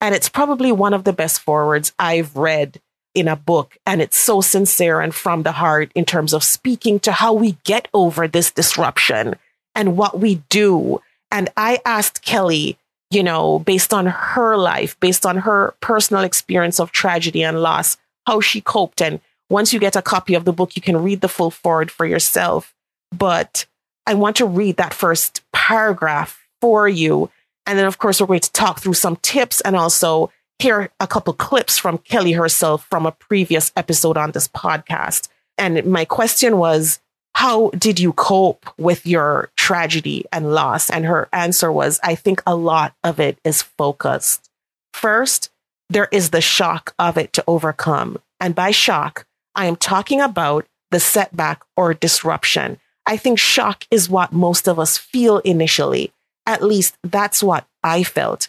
And 0.00 0.14
it's 0.14 0.28
probably 0.28 0.72
one 0.72 0.94
of 0.94 1.04
the 1.04 1.12
best 1.12 1.40
forewords 1.40 1.92
I've 1.98 2.36
read 2.36 2.80
in 3.14 3.28
a 3.28 3.36
book. 3.36 3.76
And 3.86 4.02
it's 4.02 4.16
so 4.16 4.40
sincere 4.40 5.00
and 5.00 5.14
from 5.14 5.42
the 5.42 5.52
heart 5.52 5.92
in 5.94 6.04
terms 6.04 6.32
of 6.32 6.42
speaking 6.42 6.98
to 7.00 7.12
how 7.12 7.32
we 7.32 7.58
get 7.64 7.88
over 7.94 8.26
this 8.26 8.50
disruption 8.50 9.36
and 9.74 9.96
what 9.96 10.18
we 10.18 10.36
do. 10.48 11.00
And 11.30 11.50
I 11.56 11.80
asked 11.84 12.22
Kelly, 12.22 12.78
you 13.14 13.22
know, 13.22 13.60
based 13.60 13.94
on 13.94 14.06
her 14.06 14.56
life, 14.56 14.98
based 15.00 15.24
on 15.24 15.38
her 15.38 15.74
personal 15.80 16.22
experience 16.22 16.80
of 16.80 16.92
tragedy 16.92 17.42
and 17.42 17.60
loss, 17.60 17.96
how 18.26 18.40
she 18.40 18.60
coped. 18.60 19.00
And 19.00 19.20
once 19.50 19.72
you 19.72 19.78
get 19.78 19.96
a 19.96 20.02
copy 20.02 20.34
of 20.34 20.44
the 20.44 20.52
book, 20.52 20.76
you 20.76 20.82
can 20.82 21.02
read 21.02 21.20
the 21.20 21.28
full 21.28 21.50
foreword 21.50 21.90
for 21.90 22.06
yourself. 22.06 22.74
But 23.16 23.66
I 24.06 24.14
want 24.14 24.36
to 24.36 24.46
read 24.46 24.76
that 24.76 24.94
first 24.94 25.42
paragraph 25.52 26.46
for 26.60 26.88
you. 26.88 27.30
And 27.66 27.78
then, 27.78 27.86
of 27.86 27.98
course, 27.98 28.20
we're 28.20 28.26
going 28.26 28.40
to 28.40 28.52
talk 28.52 28.80
through 28.80 28.94
some 28.94 29.16
tips 29.16 29.60
and 29.62 29.76
also 29.76 30.30
hear 30.58 30.90
a 31.00 31.06
couple 31.06 31.32
clips 31.32 31.78
from 31.78 31.98
Kelly 31.98 32.32
herself 32.32 32.86
from 32.90 33.06
a 33.06 33.12
previous 33.12 33.72
episode 33.76 34.16
on 34.16 34.32
this 34.32 34.48
podcast. 34.48 35.28
And 35.58 35.84
my 35.86 36.04
question 36.04 36.58
was, 36.58 37.00
how 37.34 37.70
did 37.70 37.98
you 37.98 38.12
cope 38.12 38.66
with 38.78 39.06
your 39.06 39.50
tragedy 39.64 40.26
and 40.30 40.52
loss? 40.52 40.90
And 40.90 41.06
her 41.06 41.26
answer 41.32 41.72
was, 41.72 41.98
I 42.02 42.14
think 42.14 42.42
a 42.46 42.54
lot 42.54 42.94
of 43.02 43.18
it 43.18 43.38
is 43.44 43.62
focused. 43.62 44.50
First, 44.92 45.50
there 45.88 46.08
is 46.12 46.30
the 46.30 46.42
shock 46.42 46.94
of 46.98 47.16
it 47.16 47.32
to 47.32 47.44
overcome. 47.46 48.18
And 48.40 48.54
by 48.54 48.72
shock, 48.72 49.26
I 49.54 49.64
am 49.64 49.76
talking 49.76 50.20
about 50.20 50.66
the 50.90 51.00
setback 51.00 51.62
or 51.78 51.94
disruption. 51.94 52.78
I 53.06 53.16
think 53.16 53.38
shock 53.38 53.86
is 53.90 54.10
what 54.10 54.32
most 54.32 54.68
of 54.68 54.78
us 54.78 54.98
feel 54.98 55.38
initially. 55.38 56.12
At 56.44 56.62
least 56.62 56.98
that's 57.02 57.42
what 57.42 57.66
I 57.82 58.02
felt. 58.02 58.48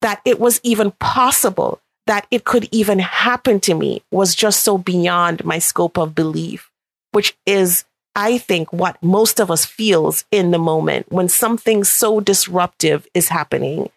That 0.00 0.20
it 0.24 0.40
was 0.40 0.60
even 0.64 0.90
possible 0.98 1.80
that 2.06 2.26
it 2.32 2.44
could 2.44 2.68
even 2.72 2.98
happen 2.98 3.60
to 3.60 3.74
me 3.74 4.02
was 4.10 4.34
just 4.34 4.64
so 4.64 4.76
beyond 4.76 5.44
my 5.44 5.60
scope 5.60 5.98
of 5.98 6.16
belief, 6.16 6.70
which 7.12 7.36
is 7.46 7.84
I 8.20 8.38
think 8.38 8.72
what 8.72 9.00
most 9.00 9.38
of 9.38 9.48
us 9.48 9.64
feels 9.64 10.24
in 10.32 10.50
the 10.50 10.58
moment 10.58 11.06
when 11.08 11.28
something 11.28 11.84
so 11.84 12.18
disruptive 12.18 13.06
is 13.14 13.28
happening. 13.28 13.90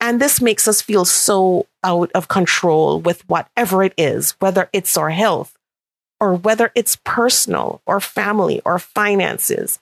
And 0.00 0.20
this 0.20 0.40
makes 0.40 0.68
us 0.68 0.80
feel 0.80 1.04
so 1.04 1.66
out 1.82 2.12
of 2.12 2.28
control 2.28 3.00
with 3.00 3.28
whatever 3.28 3.82
it 3.82 3.92
is, 3.98 4.36
whether 4.38 4.70
it's 4.72 4.96
our 4.96 5.10
health 5.10 5.58
or 6.20 6.34
whether 6.34 6.70
it's 6.76 6.98
personal 7.02 7.82
or 7.84 7.98
family 7.98 8.62
or 8.64 8.78
finances. 8.78 9.80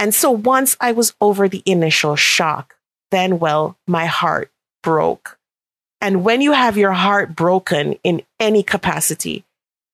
And 0.00 0.12
so 0.12 0.32
once 0.32 0.76
I 0.80 0.90
was 0.90 1.14
over 1.20 1.48
the 1.48 1.62
initial 1.64 2.16
shock, 2.16 2.74
then, 3.12 3.38
well, 3.38 3.78
my 3.86 4.06
heart 4.06 4.50
broke. 4.82 5.38
And 6.00 6.24
when 6.24 6.40
you 6.40 6.50
have 6.50 6.76
your 6.76 6.92
heart 6.92 7.36
broken 7.36 8.00
in 8.02 8.22
any 8.40 8.64
capacity, 8.64 9.44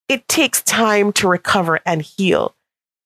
it 0.09 0.27
takes 0.29 0.63
time 0.63 1.13
to 1.13 1.29
recover 1.29 1.81
and 1.85 2.01
heal. 2.01 2.55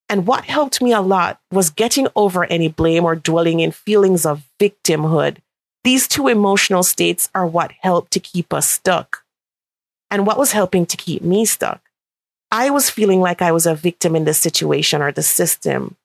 And 0.08 0.26
what 0.26 0.46
helped 0.46 0.80
me 0.80 0.92
a 0.92 1.00
lot 1.00 1.38
was 1.52 1.70
getting 1.70 2.08
over 2.16 2.44
any 2.44 2.68
blame 2.68 3.04
or 3.04 3.14
dwelling 3.14 3.60
in 3.60 3.72
feelings 3.72 4.24
of 4.24 4.48
victimhood. 4.58 5.38
These 5.84 6.08
two 6.08 6.28
emotional 6.28 6.82
states 6.82 7.28
are 7.34 7.46
what 7.46 7.72
help 7.80 8.08
to 8.10 8.20
keep 8.20 8.52
us 8.52 8.68
stuck. 8.68 9.24
And 10.10 10.26
what 10.26 10.38
was 10.38 10.52
helping 10.52 10.86
to 10.86 10.96
keep 10.96 11.22
me 11.22 11.44
stuck? 11.44 11.82
I 12.50 12.70
was 12.70 12.88
feeling 12.88 13.20
like 13.20 13.42
I 13.42 13.52
was 13.52 13.66
a 13.66 13.74
victim 13.74 14.16
in 14.16 14.24
the 14.24 14.32
situation 14.32 15.02
or 15.02 15.12
the 15.12 15.22
system 15.22 15.96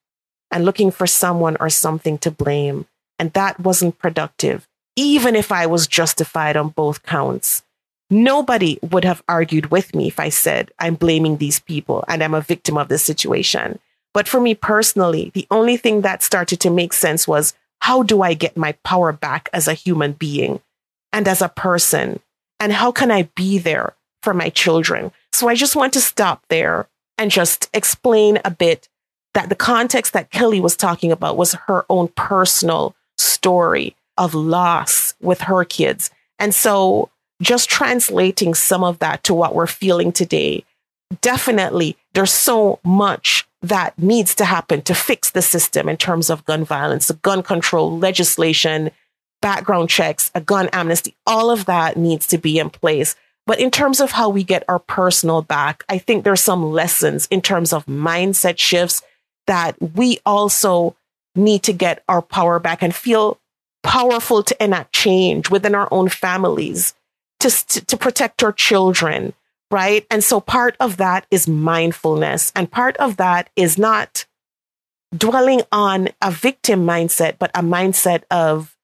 and 0.51 0.65
looking 0.65 0.91
for 0.91 1.07
someone 1.07 1.55
or 1.59 1.69
something 1.69 2.17
to 2.19 2.31
blame. 2.31 2.85
And 3.17 3.31
that 3.33 3.59
wasn't 3.61 3.99
productive, 3.99 4.67
even 4.97 5.35
if 5.35 5.51
I 5.51 5.65
was 5.65 5.87
justified 5.87 6.57
on 6.57 6.69
both 6.69 7.03
counts. 7.03 7.63
Nobody 8.09 8.77
would 8.81 9.05
have 9.05 9.23
argued 9.29 9.71
with 9.71 9.95
me 9.95 10.07
if 10.07 10.19
I 10.19 10.29
said, 10.29 10.71
I'm 10.77 10.95
blaming 10.95 11.37
these 11.37 11.59
people 11.59 12.03
and 12.07 12.21
I'm 12.21 12.33
a 12.33 12.41
victim 12.41 12.77
of 12.77 12.89
this 12.89 13.03
situation. 13.03 13.79
But 14.13 14.27
for 14.27 14.39
me 14.39 14.55
personally, 14.55 15.31
the 15.33 15.47
only 15.49 15.77
thing 15.77 16.01
that 16.01 16.23
started 16.23 16.59
to 16.61 16.69
make 16.69 16.93
sense 16.93 17.27
was 17.27 17.53
how 17.81 18.03
do 18.03 18.21
I 18.21 18.33
get 18.33 18.55
my 18.55 18.73
power 18.83 19.11
back 19.11 19.49
as 19.51 19.67
a 19.67 19.73
human 19.73 20.13
being 20.13 20.61
and 21.11 21.27
as 21.27 21.41
a 21.41 21.49
person? 21.49 22.19
And 22.59 22.71
how 22.71 22.91
can 22.91 23.11
I 23.11 23.23
be 23.35 23.57
there 23.57 23.95
for 24.21 24.33
my 24.33 24.49
children? 24.49 25.11
So 25.33 25.49
I 25.49 25.55
just 25.55 25.75
want 25.75 25.93
to 25.93 26.01
stop 26.01 26.43
there 26.49 26.87
and 27.17 27.29
just 27.31 27.69
explain 27.73 28.39
a 28.45 28.51
bit 28.51 28.87
that 29.33 29.49
the 29.49 29.55
context 29.55 30.13
that 30.13 30.31
Kelly 30.31 30.59
was 30.59 30.75
talking 30.75 31.11
about 31.11 31.37
was 31.37 31.53
her 31.67 31.85
own 31.89 32.07
personal 32.09 32.95
story 33.17 33.95
of 34.17 34.33
loss 34.33 35.15
with 35.21 35.41
her 35.41 35.65
kids. 35.65 36.11
And 36.39 36.53
so 36.53 37.09
just 37.41 37.69
translating 37.69 38.53
some 38.53 38.83
of 38.83 38.99
that 38.99 39.23
to 39.23 39.33
what 39.33 39.55
we're 39.55 39.67
feeling 39.67 40.11
today, 40.11 40.63
definitely 41.21 41.97
there's 42.13 42.31
so 42.31 42.79
much 42.83 43.47
that 43.63 43.97
needs 43.97 44.35
to 44.35 44.45
happen 44.45 44.81
to 44.83 44.93
fix 44.93 45.31
the 45.31 45.41
system 45.41 45.87
in 45.87 45.97
terms 45.97 46.29
of 46.29 46.45
gun 46.45 46.65
violence, 46.65 47.07
the 47.07 47.13
gun 47.15 47.41
control 47.41 47.97
legislation, 47.97 48.91
background 49.41 49.89
checks, 49.89 50.29
a 50.35 50.41
gun 50.41 50.69
amnesty, 50.73 51.15
all 51.25 51.49
of 51.49 51.65
that 51.65 51.97
needs 51.97 52.27
to 52.27 52.37
be 52.37 52.59
in 52.59 52.69
place. 52.69 53.15
But 53.45 53.59
in 53.59 53.71
terms 53.71 53.99
of 53.99 54.11
how 54.11 54.29
we 54.29 54.43
get 54.43 54.63
our 54.67 54.79
personal 54.79 55.41
back, 55.41 55.83
I 55.89 55.97
think 55.97 56.23
there's 56.23 56.41
some 56.41 56.71
lessons 56.71 57.27
in 57.31 57.41
terms 57.41 57.73
of 57.73 57.85
mindset 57.85 58.57
shifts 58.57 59.01
that 59.47 59.75
we 59.81 60.19
also 60.25 60.95
need 61.35 61.63
to 61.63 61.73
get 61.73 62.03
our 62.07 62.21
power 62.21 62.59
back 62.59 62.81
and 62.81 62.93
feel 62.93 63.39
powerful 63.81 64.43
to 64.43 64.63
enact 64.63 64.93
change 64.93 65.49
within 65.49 65.75
our 65.75 65.87
own 65.91 66.09
families, 66.09 66.93
to, 67.41 67.49
to 67.49 67.97
protect 67.97 68.43
our 68.43 68.53
children, 68.53 69.33
right? 69.73 70.05
And 70.11 70.23
so 70.23 70.39
part 70.39 70.77
of 70.79 70.97
that 70.97 71.25
is 71.31 71.47
mindfulness. 71.47 72.51
And 72.55 72.69
part 72.69 72.95
of 72.97 73.17
that 73.17 73.49
is 73.55 73.75
not 73.75 74.27
dwelling 75.17 75.63
on 75.71 76.09
a 76.21 76.29
victim 76.29 76.85
mindset, 76.85 77.39
but 77.39 77.49
a 77.55 77.63
mindset 77.63 78.21
of 78.29 78.77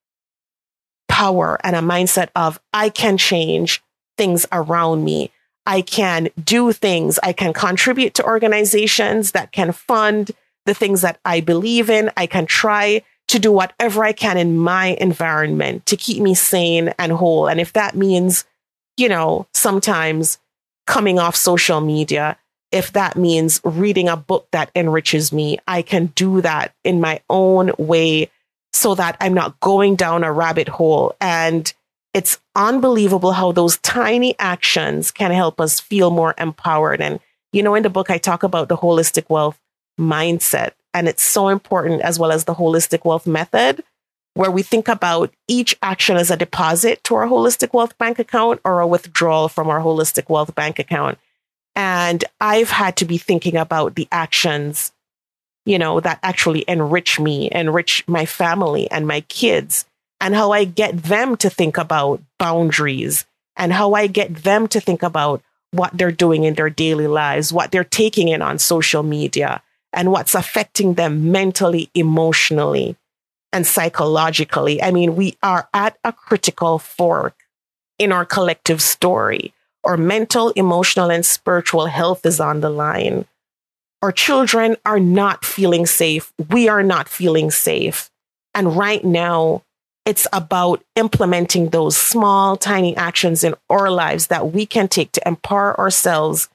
power 1.08 1.60
and 1.64 1.76
a 1.76 1.80
mindset 1.80 2.30
of 2.36 2.60
I 2.74 2.90
can 2.90 3.18
change 3.18 3.84
things 4.18 4.48
around 4.52 5.04
me. 5.04 5.32
I 5.68 5.82
can 5.82 6.30
do 6.44 6.72
things. 6.72 7.20
I 7.22 7.34
can 7.34 7.54
contribute 7.54 8.16
to 8.16 8.26
organizations 8.26 9.34
that 9.34 9.52
can 9.52 9.72
fund 9.72 10.32
the 10.66 10.74
things 10.74 11.02
that 11.02 11.20
I 11.24 11.40
believe 11.40 11.92
in. 11.92 12.10
I 12.18 12.26
can 12.26 12.48
try 12.48 13.04
to 13.28 13.38
do 13.38 13.52
whatever 13.52 14.04
I 14.04 14.12
can 14.12 14.40
in 14.40 14.58
my 14.58 14.98
environment 15.00 15.86
to 15.86 15.96
keep 15.96 16.20
me 16.20 16.34
sane 16.34 16.96
and 16.98 17.12
whole. 17.12 17.48
And 17.48 17.60
if 17.60 17.74
that 17.74 17.96
means, 17.96 18.46
you 18.98 19.08
know, 19.08 19.46
sometimes 19.54 20.40
coming 20.90 21.20
off 21.20 21.36
social 21.36 21.82
media, 21.82 22.36
if 22.72 22.94
that 22.94 23.16
means 23.16 23.62
reading 23.64 24.10
a 24.10 24.18
book 24.18 24.48
that 24.52 24.72
enriches 24.76 25.32
me, 25.32 25.60
I 25.68 25.84
can 25.84 26.08
do 26.08 26.42
that 26.42 26.74
in 26.84 27.00
my 27.00 27.22
own 27.30 27.72
way 27.78 28.32
so 28.74 28.96
that 28.96 29.16
I'm 29.22 29.36
not 29.36 29.60
going 29.60 29.96
down 29.96 30.24
a 30.24 30.34
rabbit 30.34 30.68
hole. 30.68 31.16
And 31.22 31.72
it's 32.16 32.40
unbelievable 32.56 33.34
how 33.34 33.52
those 33.52 33.78
tiny 33.78 34.36
actions 34.40 35.12
can 35.12 35.30
help 35.30 35.62
us 35.62 35.80
feel 35.80 36.10
more 36.10 36.34
empowered. 36.40 37.02
And, 37.02 37.20
you 37.54 37.62
know, 37.62 37.76
in 37.76 37.84
the 37.84 37.90
book, 37.92 38.10
I 38.10 38.18
talk 38.18 38.42
about 38.42 38.68
the 38.68 38.78
holistic 38.78 39.30
wealth 39.30 39.60
mindset, 40.00 40.72
and 40.96 41.08
it's 41.08 41.22
so 41.22 41.50
important 41.50 42.02
as 42.02 42.18
well 42.18 42.32
as 42.32 42.46
the 42.46 42.56
holistic 42.56 43.06
wealth 43.06 43.28
method 43.28 43.84
where 44.34 44.52
we 44.52 44.62
think 44.62 44.88
about 44.88 45.34
each 45.48 45.76
action 45.82 46.18
as 46.18 46.32
a 46.32 46.38
deposit 46.38 47.04
to 47.04 47.16
our 47.16 47.28
holistic 47.28 47.74
wealth 47.74 47.98
bank 47.98 48.20
account 48.20 48.62
or 48.64 48.80
a 48.80 48.88
withdrawal 48.88 49.50
from 49.50 49.70
our 49.70 49.80
holistic 49.80 50.30
wealth 50.30 50.54
bank 50.56 50.80
account. 50.80 51.18
And 51.76 52.24
I've 52.40 52.70
had 52.70 52.96
to 52.98 53.06
be 53.06 53.18
thinking 53.18 53.58
about 53.58 53.96
the 53.96 54.08
actions, 54.12 54.92
you 55.66 55.80
know, 55.80 56.00
that 56.00 56.20
actually 56.24 56.64
enrich 56.68 57.20
me, 57.20 57.50
enrich 57.52 58.04
my 58.08 58.26
family 58.26 58.90
and 58.92 59.08
my 59.08 59.22
kids, 59.22 59.86
and 60.22 60.36
how 60.36 60.52
I 60.52 60.66
get 60.66 61.04
them 61.04 61.38
to 61.38 61.50
think 61.50 61.78
about 61.78 62.22
boundaries 62.38 63.26
and 63.56 63.74
how 63.74 63.94
I 63.94 64.08
get 64.08 64.44
them 64.44 64.68
to 64.70 64.80
think 64.80 65.04
about 65.04 65.42
what 65.72 65.98
they're 65.98 66.12
doing 66.12 66.46
in 66.46 66.56
their 66.56 66.70
daily 66.70 67.08
lives, 67.08 67.54
what 67.54 67.72
they're 67.72 67.84
taking 67.84 68.28
in 68.28 68.42
on 68.42 68.58
social 68.58 69.04
media, 69.04 69.62
and 69.94 70.12
what's 70.12 70.36
affecting 70.36 70.96
them 70.96 71.32
mentally, 71.32 71.90
emotionally 71.94 72.96
and 73.52 73.66
psychologically. 73.66 74.82
I 74.82 74.92
mean, 74.92 75.16
we 75.16 75.38
are 75.42 75.68
at 75.74 75.98
a 76.04 76.14
critical 76.14 76.80
fork 76.80 77.36
in 77.98 78.12
our 78.12 78.26
collective 78.26 78.82
story. 78.82 79.54
Our 79.84 79.98
mental, 79.98 80.50
emotional, 80.52 81.10
and 81.10 81.26
spiritual 81.26 81.88
health 81.88 82.26
is 82.26 82.40
on 82.40 82.62
the 82.62 82.70
line. 82.70 83.26
Our 84.02 84.12
children 84.12 84.78
are 84.86 85.00
not 85.00 85.44
feeling 85.44 85.86
safe. 85.86 86.32
We 86.50 86.70
are 86.70 86.84
not 86.84 87.10
feeling 87.10 87.52
safe. 87.52 88.10
And 88.54 88.78
right 88.78 89.04
now, 89.04 89.64
It's 90.10 90.26
about 90.34 90.84
implementing 90.96 91.70
those 91.70 91.96
small, 91.96 92.58
tiny 92.58 92.98
actions 92.98 93.44
in 93.44 93.54
our 93.70 93.92
lives 93.92 94.26
that 94.28 94.54
we 94.54 94.66
can 94.66 94.88
take 94.88 95.12
to 95.12 95.28
empower 95.28 95.80
ourselves 95.80 96.50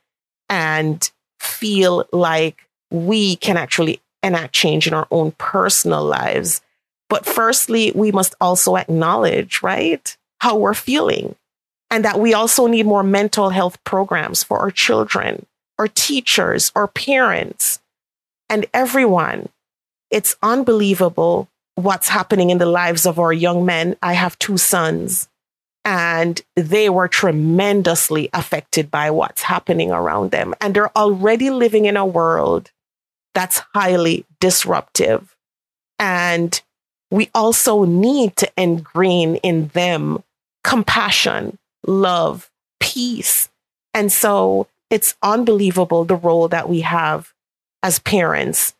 and 0.49 1.09
feel 1.39 2.05
like 2.13 2.67
we 2.91 3.37
can 3.37 3.57
actually 3.57 4.01
enact 4.25 4.55
change 4.55 4.89
in 4.89 4.93
our 4.95 5.07
own 5.13 5.31
personal 5.39 6.03
lives. 6.03 6.63
But 7.15 7.27
firstly, 7.27 7.93
we 7.95 8.11
must 8.11 8.35
also 8.41 8.75
acknowledge, 8.75 9.63
right, 9.63 10.17
how 10.41 10.57
we're 10.57 10.75
feeling 10.75 11.37
and 11.89 12.05
that 12.05 12.19
we 12.19 12.35
also 12.35 12.67
need 12.67 12.87
more 12.87 13.05
mental 13.05 13.51
health 13.51 13.79
programs 13.85 14.43
for 14.43 14.59
our 14.59 14.73
children, 14.73 15.47
our 15.79 15.87
teachers, 15.87 16.73
our 16.75 16.89
parents, 16.89 17.79
and 18.49 18.67
everyone. 18.75 19.49
It's 20.11 20.35
unbelievable 20.43 21.47
what's 21.77 22.09
happening 22.09 22.51
in 22.51 22.59
the 22.59 22.67
lives 22.67 23.07
of 23.07 23.21
our 23.21 23.33
young 23.33 23.65
men. 23.65 23.95
I 24.03 24.15
have 24.15 24.37
two 24.41 24.57
sons, 24.57 25.29
and 25.85 26.43
they 26.57 26.91
were 26.91 27.07
tremendously 27.07 28.29
affected 28.33 28.91
by 28.91 29.13
what's 29.13 29.43
happening 29.43 29.93
around 29.93 30.33
them. 30.33 30.53
And 30.61 30.75
they're 30.75 30.99
already 30.99 31.51
living 31.51 31.85
in 31.85 31.97
a 31.97 32.05
world 32.05 32.73
that's 33.37 33.63
highly 33.73 34.27
disruptive. 34.41 35.37
And 36.01 36.61
we 37.11 37.31
also 37.35 37.85
need 37.85 38.37
to 38.37 38.51
ingrain 38.57 39.37
in 39.37 39.69
them 39.69 40.23
compassion, 40.63 41.59
love, 41.87 42.51
peace. 42.81 43.49
And 43.93 44.11
so 44.11 44.67
it's 44.91 45.17
unbelievable 45.23 46.05
the 46.05 46.17
role 46.17 46.49
that 46.49 46.69
we 46.69 46.81
have 46.81 47.33
as 47.83 47.99
parents. 47.99 48.75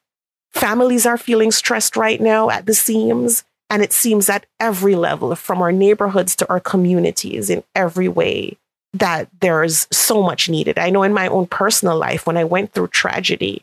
Families 0.53 1.07
are 1.07 1.19
feeling 1.19 1.51
stressed 1.51 1.97
right 1.97 2.21
now 2.21 2.51
at 2.51 2.67
the 2.67 2.75
seams. 2.75 3.45
And 3.71 3.83
it 3.83 3.93
seems 3.93 4.29
at 4.29 4.47
every 4.61 4.95
level, 4.95 5.35
from 5.35 5.63
our 5.63 5.73
neighborhoods 5.73 6.37
to 6.37 6.49
our 6.49 6.61
communities, 6.61 7.51
in 7.51 7.65
every 7.75 8.09
way, 8.09 8.57
that 8.93 9.29
there's 9.41 9.89
so 9.91 10.23
much 10.23 10.49
needed. 10.49 10.79
I 10.79 10.91
know 10.91 11.03
in 11.03 11.13
my 11.13 11.27
own 11.29 11.47
personal 11.47 11.97
life, 11.97 12.27
when 12.27 12.37
I 12.37 12.45
went 12.45 12.73
through 12.73 12.89
tragedy, 12.89 13.63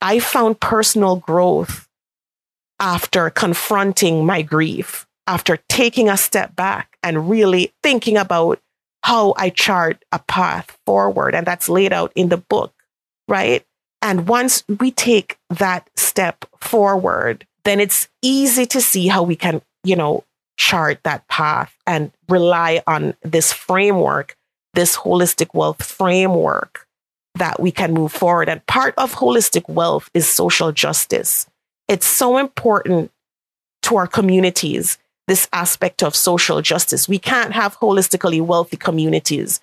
I 0.00 0.20
found 0.20 0.60
personal 0.60 1.16
growth 1.16 1.88
after 2.80 3.30
confronting 3.30 4.26
my 4.26 4.42
grief, 4.42 5.06
after 5.26 5.58
taking 5.68 6.08
a 6.08 6.16
step 6.16 6.56
back 6.56 6.96
and 7.02 7.30
really 7.30 7.72
thinking 7.82 8.16
about 8.16 8.58
how 9.02 9.34
I 9.36 9.50
chart 9.50 10.04
a 10.12 10.18
path 10.18 10.76
forward. 10.86 11.34
And 11.34 11.46
that's 11.46 11.68
laid 11.68 11.92
out 11.92 12.12
in 12.14 12.30
the 12.30 12.36
book, 12.36 12.72
right? 13.28 13.64
And 14.02 14.26
once 14.26 14.64
we 14.80 14.90
take 14.90 15.38
that 15.50 15.88
step 15.96 16.44
forward, 16.60 17.46
then 17.64 17.80
it's 17.80 18.08
easy 18.22 18.66
to 18.66 18.80
see 18.80 19.08
how 19.08 19.22
we 19.22 19.36
can, 19.36 19.62
you 19.84 19.96
know, 19.96 20.24
chart 20.56 21.00
that 21.04 21.26
path 21.28 21.74
and 21.86 22.12
rely 22.28 22.82
on 22.86 23.14
this 23.22 23.52
framework, 23.52 24.36
this 24.74 24.96
holistic 24.96 25.54
wealth 25.54 25.82
framework 25.84 26.86
that 27.36 27.60
we 27.60 27.70
can 27.70 27.92
move 27.92 28.12
forward. 28.12 28.48
And 28.48 28.64
part 28.66 28.94
of 28.96 29.14
holistic 29.14 29.68
wealth 29.68 30.10
is 30.14 30.28
social 30.28 30.72
justice. 30.72 31.46
It's 31.90 32.06
so 32.06 32.38
important 32.38 33.10
to 33.82 33.96
our 33.96 34.06
communities, 34.06 34.96
this 35.26 35.48
aspect 35.52 36.04
of 36.04 36.14
social 36.14 36.62
justice. 36.62 37.08
We 37.08 37.18
can't 37.18 37.52
have 37.52 37.76
holistically 37.80 38.40
wealthy 38.40 38.76
communities 38.76 39.60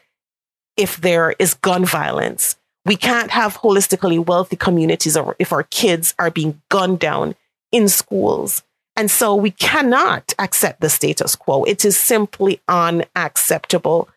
if 0.75 0.97
there 0.97 1.35
is 1.39 1.53
gun 1.53 1.85
violence. 1.85 2.57
We 2.85 2.97
can't 2.97 3.31
have 3.31 3.57
holistically 3.57 4.23
wealthy 4.23 4.57
communities 4.57 5.17
if 5.39 5.53
our 5.53 5.63
kids 5.63 6.13
are 6.19 6.29
being 6.29 6.61
gunned 6.69 6.99
down 6.99 7.35
in 7.71 7.87
schools. 7.87 8.61
And 8.97 9.09
so 9.09 9.33
we 9.33 9.51
cannot 9.51 10.33
accept 10.37 10.81
the 10.81 10.89
status 10.89 11.33
quo. 11.33 11.63
It 11.63 11.85
is 11.85 11.97
simply 11.97 12.59
unacceptable 12.67 14.09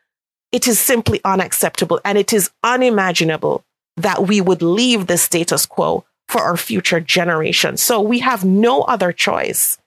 it 0.53 0.67
is 0.67 0.79
simply 0.79 1.21
unacceptable 1.25 2.01
and 2.05 2.19
it 2.19 2.33
is 2.33 2.51
unimaginable 2.65 3.65
that 3.97 4.27
we 4.27 4.41
would 4.41 4.63
leave 4.63 5.07
the 5.07 5.19
status 5.19 5.67
quo 5.67 6.05
for 6.31 6.43
our 6.43 6.57
future 6.57 7.01
generations. 7.01 7.83
So 7.83 8.01
we 8.01 8.21
have 8.21 8.45
no 8.45 8.83
other 8.83 9.13
choice 9.13 9.79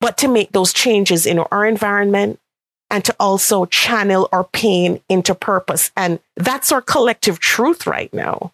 but 0.00 0.16
to 0.18 0.28
make 0.28 0.52
those 0.52 0.72
changes 0.72 1.26
in 1.26 1.38
our 1.38 1.66
environment 1.66 2.40
and 2.90 3.04
to 3.04 3.14
also 3.20 3.66
channel 3.66 4.28
our 4.32 4.44
pain 4.44 5.00
into 5.08 5.34
purpose. 5.34 5.90
And 5.96 6.20
that's 6.36 6.72
our 6.72 6.80
collective 6.80 7.38
truth 7.38 7.86
right 7.86 8.12
now. 8.14 8.52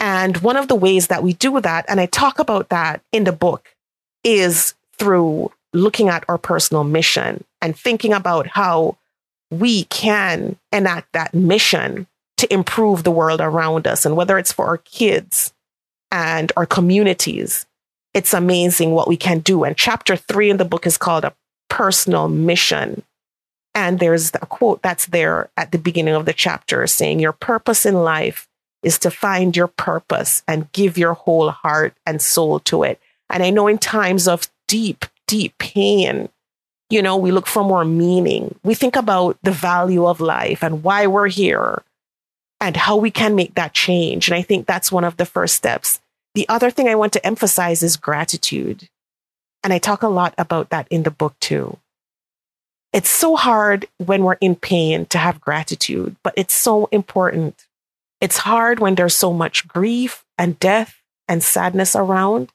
And 0.00 0.36
one 0.38 0.56
of 0.56 0.68
the 0.68 0.76
ways 0.76 1.08
that 1.08 1.22
we 1.22 1.32
do 1.32 1.60
that, 1.60 1.84
and 1.88 2.00
I 2.00 2.06
talk 2.06 2.38
about 2.38 2.68
that 2.68 3.02
in 3.12 3.24
the 3.24 3.32
book, 3.32 3.74
is 4.22 4.74
through 4.98 5.50
looking 5.72 6.08
at 6.08 6.24
our 6.28 6.38
personal 6.38 6.84
mission 6.84 7.44
and 7.60 7.76
thinking 7.76 8.12
about 8.12 8.46
how 8.46 8.96
we 9.50 9.84
can 9.84 10.56
enact 10.72 11.12
that 11.12 11.34
mission 11.34 12.06
to 12.36 12.52
improve 12.52 13.02
the 13.02 13.10
world 13.10 13.40
around 13.40 13.86
us. 13.88 14.06
And 14.06 14.16
whether 14.16 14.38
it's 14.38 14.52
for 14.52 14.66
our 14.66 14.78
kids 14.78 15.52
and 16.10 16.52
our 16.56 16.66
communities, 16.66 17.66
it's 18.14 18.34
amazing 18.34 18.92
what 18.92 19.08
we 19.08 19.16
can 19.16 19.40
do. 19.40 19.64
And 19.64 19.76
chapter 19.76 20.16
three 20.16 20.50
in 20.50 20.56
the 20.56 20.64
book 20.64 20.86
is 20.86 20.96
called 20.96 21.24
a 21.24 21.34
personal 21.68 22.28
mission. 22.28 23.02
And 23.74 24.00
there's 24.00 24.30
a 24.34 24.46
quote 24.46 24.82
that's 24.82 25.06
there 25.06 25.50
at 25.56 25.72
the 25.72 25.78
beginning 25.78 26.14
of 26.14 26.24
the 26.24 26.32
chapter 26.32 26.86
saying, 26.86 27.20
Your 27.20 27.32
purpose 27.32 27.86
in 27.86 27.94
life 27.94 28.48
is 28.82 28.98
to 29.00 29.10
find 29.10 29.56
your 29.56 29.66
purpose 29.66 30.42
and 30.48 30.72
give 30.72 30.98
your 30.98 31.14
whole 31.14 31.50
heart 31.50 31.94
and 32.06 32.22
soul 32.22 32.60
to 32.60 32.82
it. 32.82 33.00
And 33.30 33.42
I 33.42 33.50
know 33.50 33.66
in 33.66 33.78
times 33.78 34.26
of 34.26 34.48
deep, 34.66 35.04
deep 35.26 35.56
pain, 35.58 36.28
you 36.90 37.02
know, 37.02 37.16
we 37.16 37.30
look 37.30 37.46
for 37.46 37.62
more 37.62 37.84
meaning. 37.84 38.54
We 38.64 38.74
think 38.74 38.96
about 38.96 39.36
the 39.42 39.50
value 39.50 40.06
of 40.06 40.20
life 40.20 40.64
and 40.64 40.82
why 40.82 41.06
we're 41.06 41.28
here 41.28 41.82
and 42.60 42.76
how 42.76 42.96
we 42.96 43.10
can 43.10 43.34
make 43.34 43.54
that 43.54 43.72
change. 43.72 44.28
And 44.28 44.36
I 44.36 44.42
think 44.42 44.66
that's 44.66 44.92
one 44.92 45.04
of 45.04 45.16
the 45.16 45.26
first 45.26 45.54
steps. 45.54 46.00
The 46.34 46.48
other 46.48 46.70
thing 46.70 46.88
I 46.88 46.94
want 46.94 47.12
to 47.14 47.26
emphasize 47.26 47.82
is 47.82 47.96
gratitude. 47.96 48.88
And 49.62 49.72
I 49.72 49.78
talk 49.78 50.02
a 50.02 50.08
lot 50.08 50.34
about 50.38 50.70
that 50.70 50.86
in 50.90 51.02
the 51.02 51.10
book 51.10 51.34
too. 51.40 51.78
It's 52.92 53.10
so 53.10 53.36
hard 53.36 53.86
when 53.98 54.24
we're 54.24 54.38
in 54.40 54.56
pain 54.56 55.06
to 55.06 55.18
have 55.18 55.40
gratitude, 55.40 56.16
but 56.22 56.34
it's 56.36 56.54
so 56.54 56.88
important. 56.90 57.66
It's 58.20 58.38
hard 58.38 58.80
when 58.80 58.94
there's 58.94 59.14
so 59.14 59.32
much 59.32 59.68
grief 59.68 60.24
and 60.38 60.58
death 60.58 61.00
and 61.28 61.42
sadness 61.42 61.94
around. 61.94 62.50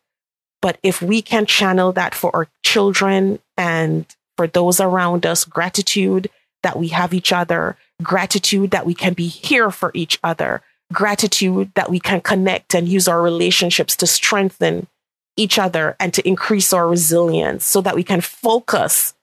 But 0.62 0.80
if 0.82 1.02
we 1.02 1.22
can 1.22 1.46
channel 1.46 1.92
that 1.94 2.16
for 2.16 2.36
our 2.36 2.48
children 2.64 3.40
and 3.58 4.06
for 4.38 4.48
those 4.48 4.80
around 4.80 5.26
us, 5.26 5.46
gratitude 5.46 6.30
that 6.64 6.80
we 6.80 6.88
have 6.88 7.14
each 7.14 7.32
other, 7.32 7.78
gratitude 8.02 8.72
that 8.72 8.86
we 8.86 8.94
can 8.94 9.14
be 9.14 9.28
here 9.28 9.70
for 9.70 9.92
each 9.94 10.20
other, 10.24 10.62
gratitude 10.92 11.72
that 11.76 11.90
we 11.90 12.00
can 12.00 12.22
connect 12.22 12.74
and 12.74 12.88
use 12.88 13.08
our 13.08 13.22
relationships 13.22 13.96
to 13.98 14.08
strengthen 14.08 14.88
each 15.36 15.58
other 15.58 15.96
and 16.00 16.14
to 16.14 16.28
increase 16.28 16.74
our 16.74 16.88
resilience 16.88 17.66
so 17.66 17.82
that 17.82 17.96
we 17.96 18.04
can 18.04 18.22
focus. 18.22 19.14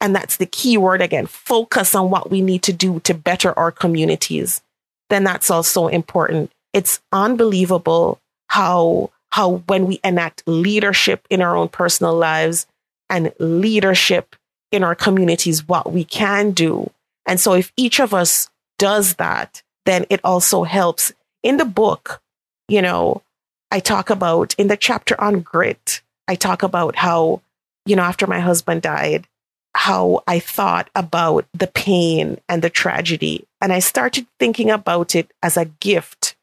And 0.00 0.14
that's 0.14 0.36
the 0.36 0.46
key 0.46 0.78
word 0.78 1.02
again 1.02 1.26
focus 1.26 1.94
on 1.94 2.10
what 2.10 2.30
we 2.30 2.40
need 2.40 2.62
to 2.62 2.72
do 2.72 3.00
to 3.00 3.14
better 3.14 3.56
our 3.58 3.70
communities. 3.70 4.62
Then 5.10 5.24
that's 5.24 5.50
also 5.50 5.88
important. 5.88 6.50
It's 6.72 7.00
unbelievable 7.12 8.20
how, 8.48 9.10
how 9.30 9.62
when 9.66 9.86
we 9.86 10.00
enact 10.02 10.42
leadership 10.46 11.26
in 11.28 11.42
our 11.42 11.56
own 11.56 11.68
personal 11.68 12.14
lives 12.14 12.66
and 13.10 13.32
leadership 13.38 14.36
in 14.72 14.84
our 14.84 14.94
communities 14.94 15.68
what 15.68 15.92
we 15.92 16.04
can 16.04 16.52
do. 16.52 16.90
And 17.30 17.38
so 17.38 17.52
if 17.52 17.72
each 17.76 18.00
of 18.00 18.12
us 18.12 18.50
does 18.80 19.14
that, 19.14 19.62
then 19.86 20.04
it 20.10 20.20
also 20.24 20.64
helps. 20.64 21.12
In 21.44 21.58
the 21.58 21.64
book, 21.64 22.20
you 22.68 22.82
know, 22.82 23.22
I 23.70 23.78
talk 23.78 24.10
about 24.10 24.52
in 24.58 24.66
the 24.66 24.76
chapter 24.76 25.18
on 25.20 25.40
grit, 25.40 26.02
I 26.26 26.34
talk 26.34 26.64
about 26.64 26.96
how, 26.96 27.40
you 27.86 27.94
know, 27.94 28.02
after 28.02 28.26
my 28.26 28.40
husband 28.40 28.82
died, 28.82 29.28
how 29.76 30.24
I 30.26 30.40
thought 30.40 30.90
about 30.96 31.46
the 31.54 31.68
pain 31.68 32.40
and 32.48 32.62
the 32.62 32.68
tragedy. 32.68 33.46
And 33.60 33.72
I 33.72 33.78
started 33.78 34.26
thinking 34.40 34.68
about 34.68 35.14
it 35.14 35.30
as 35.40 35.56
a 35.56 35.66
gift. 35.66 36.34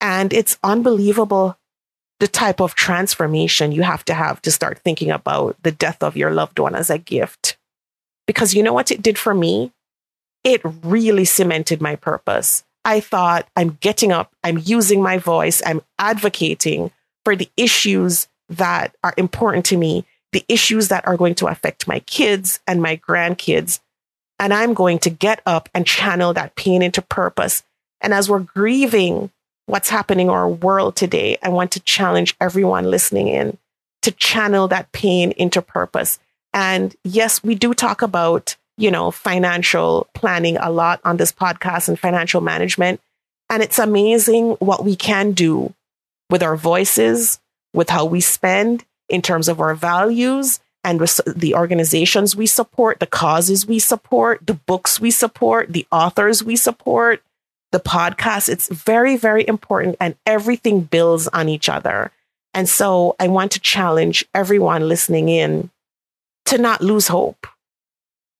And 0.00 0.32
it's 0.32 0.56
unbelievable 0.62 1.58
the 2.20 2.28
type 2.28 2.60
of 2.60 2.76
transformation 2.76 3.72
you 3.72 3.82
have 3.82 4.04
to 4.04 4.14
have 4.14 4.40
to 4.42 4.52
start 4.52 4.78
thinking 4.84 5.10
about 5.10 5.56
the 5.64 5.72
death 5.72 6.00
of 6.00 6.16
your 6.16 6.30
loved 6.30 6.60
one 6.60 6.76
as 6.76 6.90
a 6.90 6.98
gift. 6.98 7.56
Because 8.28 8.54
you 8.54 8.62
know 8.62 8.72
what 8.72 8.92
it 8.92 9.02
did 9.02 9.18
for 9.18 9.34
me? 9.34 9.72
It 10.46 10.60
really 10.84 11.24
cemented 11.24 11.82
my 11.82 11.96
purpose. 11.96 12.62
I 12.84 13.00
thought 13.00 13.48
I'm 13.56 13.76
getting 13.80 14.12
up, 14.12 14.32
I'm 14.44 14.58
using 14.58 15.02
my 15.02 15.18
voice, 15.18 15.60
I'm 15.66 15.82
advocating 15.98 16.92
for 17.24 17.34
the 17.34 17.50
issues 17.56 18.28
that 18.48 18.94
are 19.02 19.12
important 19.16 19.64
to 19.66 19.76
me, 19.76 20.06
the 20.30 20.44
issues 20.48 20.86
that 20.86 21.04
are 21.08 21.16
going 21.16 21.34
to 21.34 21.48
affect 21.48 21.88
my 21.88 21.98
kids 22.00 22.60
and 22.68 22.80
my 22.80 22.96
grandkids. 22.96 23.80
And 24.38 24.54
I'm 24.54 24.72
going 24.72 25.00
to 25.00 25.10
get 25.10 25.40
up 25.46 25.68
and 25.74 25.84
channel 25.84 26.32
that 26.34 26.54
pain 26.54 26.80
into 26.80 27.02
purpose. 27.02 27.64
And 28.00 28.14
as 28.14 28.30
we're 28.30 28.38
grieving 28.38 29.32
what's 29.66 29.88
happening 29.88 30.28
in 30.28 30.32
our 30.32 30.48
world 30.48 30.94
today, 30.94 31.38
I 31.42 31.48
want 31.48 31.72
to 31.72 31.80
challenge 31.80 32.36
everyone 32.40 32.88
listening 32.88 33.26
in 33.26 33.58
to 34.02 34.12
channel 34.12 34.68
that 34.68 34.92
pain 34.92 35.32
into 35.32 35.60
purpose 35.60 36.20
And 36.56 36.96
yes, 37.04 37.44
we 37.44 37.54
do 37.54 37.74
talk 37.74 38.00
about, 38.00 38.56
you 38.76 38.90
know, 38.90 39.10
financial 39.10 40.06
planning 40.14 40.56
a 40.58 40.70
lot 40.70 41.00
on 41.04 41.16
this 41.16 41.32
podcast 41.32 41.88
and 41.88 41.98
financial 41.98 42.40
management. 42.40 43.00
And 43.48 43.62
it's 43.62 43.78
amazing 43.78 44.52
what 44.58 44.84
we 44.84 44.96
can 44.96 45.32
do 45.32 45.72
with 46.30 46.42
our 46.42 46.56
voices, 46.56 47.40
with 47.72 47.88
how 47.88 48.04
we 48.04 48.20
spend 48.20 48.84
in 49.08 49.22
terms 49.22 49.48
of 49.48 49.60
our 49.60 49.74
values 49.74 50.60
and 50.82 51.00
the 51.26 51.54
organizations 51.54 52.36
we 52.36 52.46
support, 52.46 53.00
the 53.00 53.06
causes 53.06 53.66
we 53.66 53.78
support, 53.78 54.46
the 54.46 54.54
books 54.54 55.00
we 55.00 55.10
support, 55.10 55.72
the 55.72 55.86
authors 55.90 56.44
we 56.44 56.54
support, 56.56 57.22
the 57.72 57.80
podcast. 57.80 58.48
It's 58.48 58.68
very, 58.68 59.16
very 59.16 59.46
important 59.46 59.96
and 60.00 60.16
everything 60.24 60.82
builds 60.82 61.28
on 61.28 61.48
each 61.48 61.68
other. 61.68 62.12
And 62.54 62.68
so 62.68 63.16
I 63.18 63.28
want 63.28 63.52
to 63.52 63.60
challenge 63.60 64.24
everyone 64.34 64.88
listening 64.88 65.28
in 65.28 65.70
to 66.46 66.58
not 66.58 66.80
lose 66.80 67.08
hope. 67.08 67.46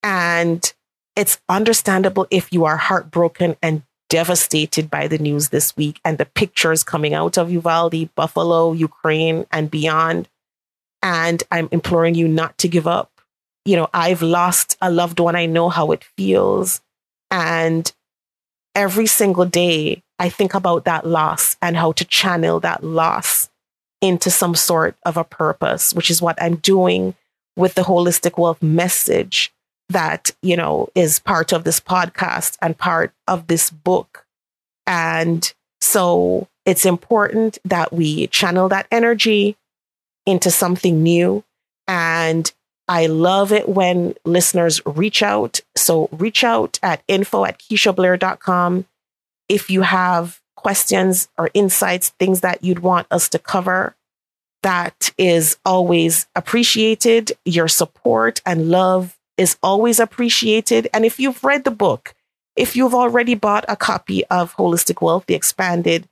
And 0.07 0.73
it's 1.17 1.41
understandable 1.49 2.29
if 2.31 2.53
you 2.53 2.65
are 2.65 2.77
heartbroken 2.77 3.57
and 3.61 3.83
devastated 4.09 4.89
by 4.89 5.09
the 5.09 5.19
news 5.19 5.49
this 5.49 5.77
week 5.77 6.01
and 6.05 6.17
the 6.17 6.27
pictures 6.27 6.85
coming 6.85 7.13
out 7.13 7.37
of 7.37 7.51
Uvalde, 7.51 8.15
Buffalo, 8.15 8.73
Ukraine, 8.73 9.47
and 9.51 9.69
beyond. 9.69 10.29
And 11.03 11.43
I'm 11.51 11.69
imploring 11.73 12.15
you 12.15 12.29
not 12.29 12.57
to 12.59 12.69
give 12.69 12.87
up. 12.87 13.11
You 13.65 13.75
know, 13.75 13.91
I've 13.93 14.23
lost 14.23 14.77
a 14.81 14.93
loved 14.93 15.19
one. 15.19 15.35
I 15.35 15.47
know 15.47 15.71
how 15.71 15.91
it 15.91 16.05
feels. 16.17 16.81
And 17.33 17.93
every 18.77 19.07
single 19.07 19.45
day, 19.45 20.05
I 20.21 20.29
think 20.29 20.55
about 20.55 20.85
that 20.85 21.05
loss 21.05 21.57
and 21.61 21.77
how 21.77 21.91
to 21.91 22.05
channel 22.05 22.61
that 22.61 22.85
loss 22.85 23.51
into 24.01 24.31
some 24.31 24.55
sort 24.55 24.95
of 25.05 25.17
a 25.17 25.25
purpose, 25.25 25.95
which 25.95 26.13
is 26.13 26.23
what 26.23 26.41
I'm 26.41 26.57
doing 26.57 27.17
with 27.57 27.75
the 27.75 27.83
holistic 27.83 28.39
wealth 28.39 28.63
message 28.63 29.53
that, 29.89 30.31
you 30.43 30.57
know, 30.57 30.89
is 30.95 31.19
part 31.19 31.53
of 31.53 31.65
this 31.65 31.81
podcast 31.81 32.57
and 32.61 32.77
part 32.77 33.13
of 33.29 33.47
this 33.47 33.71
book. 33.71 34.27
And 34.87 35.53
so 35.81 36.49
it's 36.65 36.85
important 36.85 37.59
that 37.65 37.93
we 37.93 38.27
channel 38.29 38.69
that 38.69 38.87
energy 38.91 39.57
into 40.27 40.51
something 40.51 41.03
new. 41.03 41.45
And 41.87 42.53
I 42.89 43.07
love 43.07 43.53
it 43.53 43.69
when 43.69 44.15
listeners 44.25 44.81
reach 44.85 45.23
out. 45.23 45.61
So 45.77 46.09
reach 46.13 46.45
out 46.45 46.79
at 46.83 47.03
info 47.09 47.45
at 47.45 47.59
KeishaBlair.com 47.59 48.87
if 49.49 49.71
you 49.71 49.83
have 49.83 50.41
questions 50.57 51.29
or 51.39 51.51
insights, 51.55 52.11
things 52.19 52.41
that 52.41 52.65
you'd 52.65 52.81
want 52.81 53.07
us 53.11 53.29
to 53.29 53.39
cover. 53.39 53.95
That 54.63 55.13
is 55.17 55.59
always 55.65 56.27
appreciated. 56.35 57.33
Your 57.45 57.69
support 57.69 58.41
and 58.45 58.69
love 58.71 59.16
is 59.37 59.57
always 59.63 60.01
appreciated. 60.01 60.89
And 60.93 61.05
if 61.05 61.21
you've 61.21 61.43
read 61.45 61.65
the 61.65 61.71
book, 61.71 62.15
if 62.57 62.75
you've 62.75 62.95
already 62.95 63.35
bought 63.35 63.65
a 63.69 63.77
copy 63.77 64.25
of 64.27 64.57
Holistic 64.57 65.03
Wealth, 65.03 65.27
the 65.27 65.35
expanded 65.35 66.09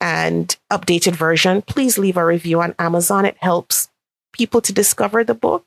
and 0.00 0.56
updated 0.70 1.16
version, 1.16 1.62
please 1.62 1.98
leave 1.98 2.16
a 2.16 2.24
review 2.24 2.60
on 2.60 2.74
Amazon. 2.78 3.24
It 3.24 3.36
helps 3.40 3.88
people 4.32 4.60
to 4.60 4.72
discover 4.72 5.24
the 5.24 5.34
book. 5.34 5.64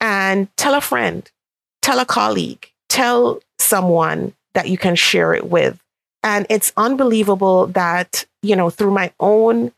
And 0.00 0.48
tell 0.56 0.74
a 0.74 0.80
friend, 0.80 1.30
tell 1.80 1.98
a 2.00 2.04
colleague, 2.04 2.70
tell 2.88 3.40
someone 3.58 4.34
that 4.54 4.68
you 4.68 4.76
can 4.76 4.94
share 4.94 5.32
it 5.34 5.48
with. 5.48 5.78
And 6.22 6.46
it's 6.50 6.72
unbelievable 6.76 7.68
that, 7.68 8.26
you 8.42 8.56
know, 8.56 8.68
through 8.68 8.90
my 8.90 9.12
own 9.20 9.72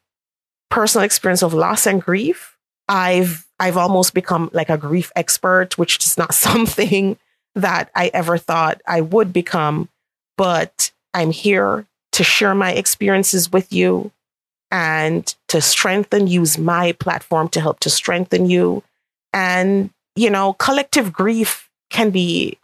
personal 0.71 1.05
experience 1.05 1.43
of 1.43 1.55
loss 1.55 1.87
and 1.87 2.03
grief, 2.03 2.57
I've 2.89 3.47
I've 3.61 3.77
almost 3.77 4.15
become 4.15 4.51
like 4.53 4.69
a 4.69 4.79
grief 4.79 5.11
expert, 5.17 5.77
which 5.79 6.05
is 6.05 6.17
not 6.17 6.35
something 6.47 7.17
that 7.55 7.91
I 7.95 8.11
ever 8.15 8.39
thought 8.39 8.81
I 8.87 9.01
would 9.01 9.33
become. 9.33 9.89
But 10.37 10.93
I'm 11.15 11.31
here 11.31 11.87
to 12.13 12.25
share 12.25 12.55
my 12.55 12.73
experiences 12.73 13.53
with 13.53 13.73
you 13.73 14.13
and 14.71 15.35
to 15.49 15.61
strengthen, 15.61 16.27
use 16.27 16.59
my 16.59 16.93
platform 16.93 17.49
to 17.49 17.61
help 17.61 17.81
to 17.81 17.91
strengthen 17.91 18.49
you. 18.49 18.83
And, 19.33 19.91
you 20.15 20.31
know, 20.31 20.53
collective 20.55 21.13
grief 21.13 21.69
can 21.91 22.11
be 22.11 22.59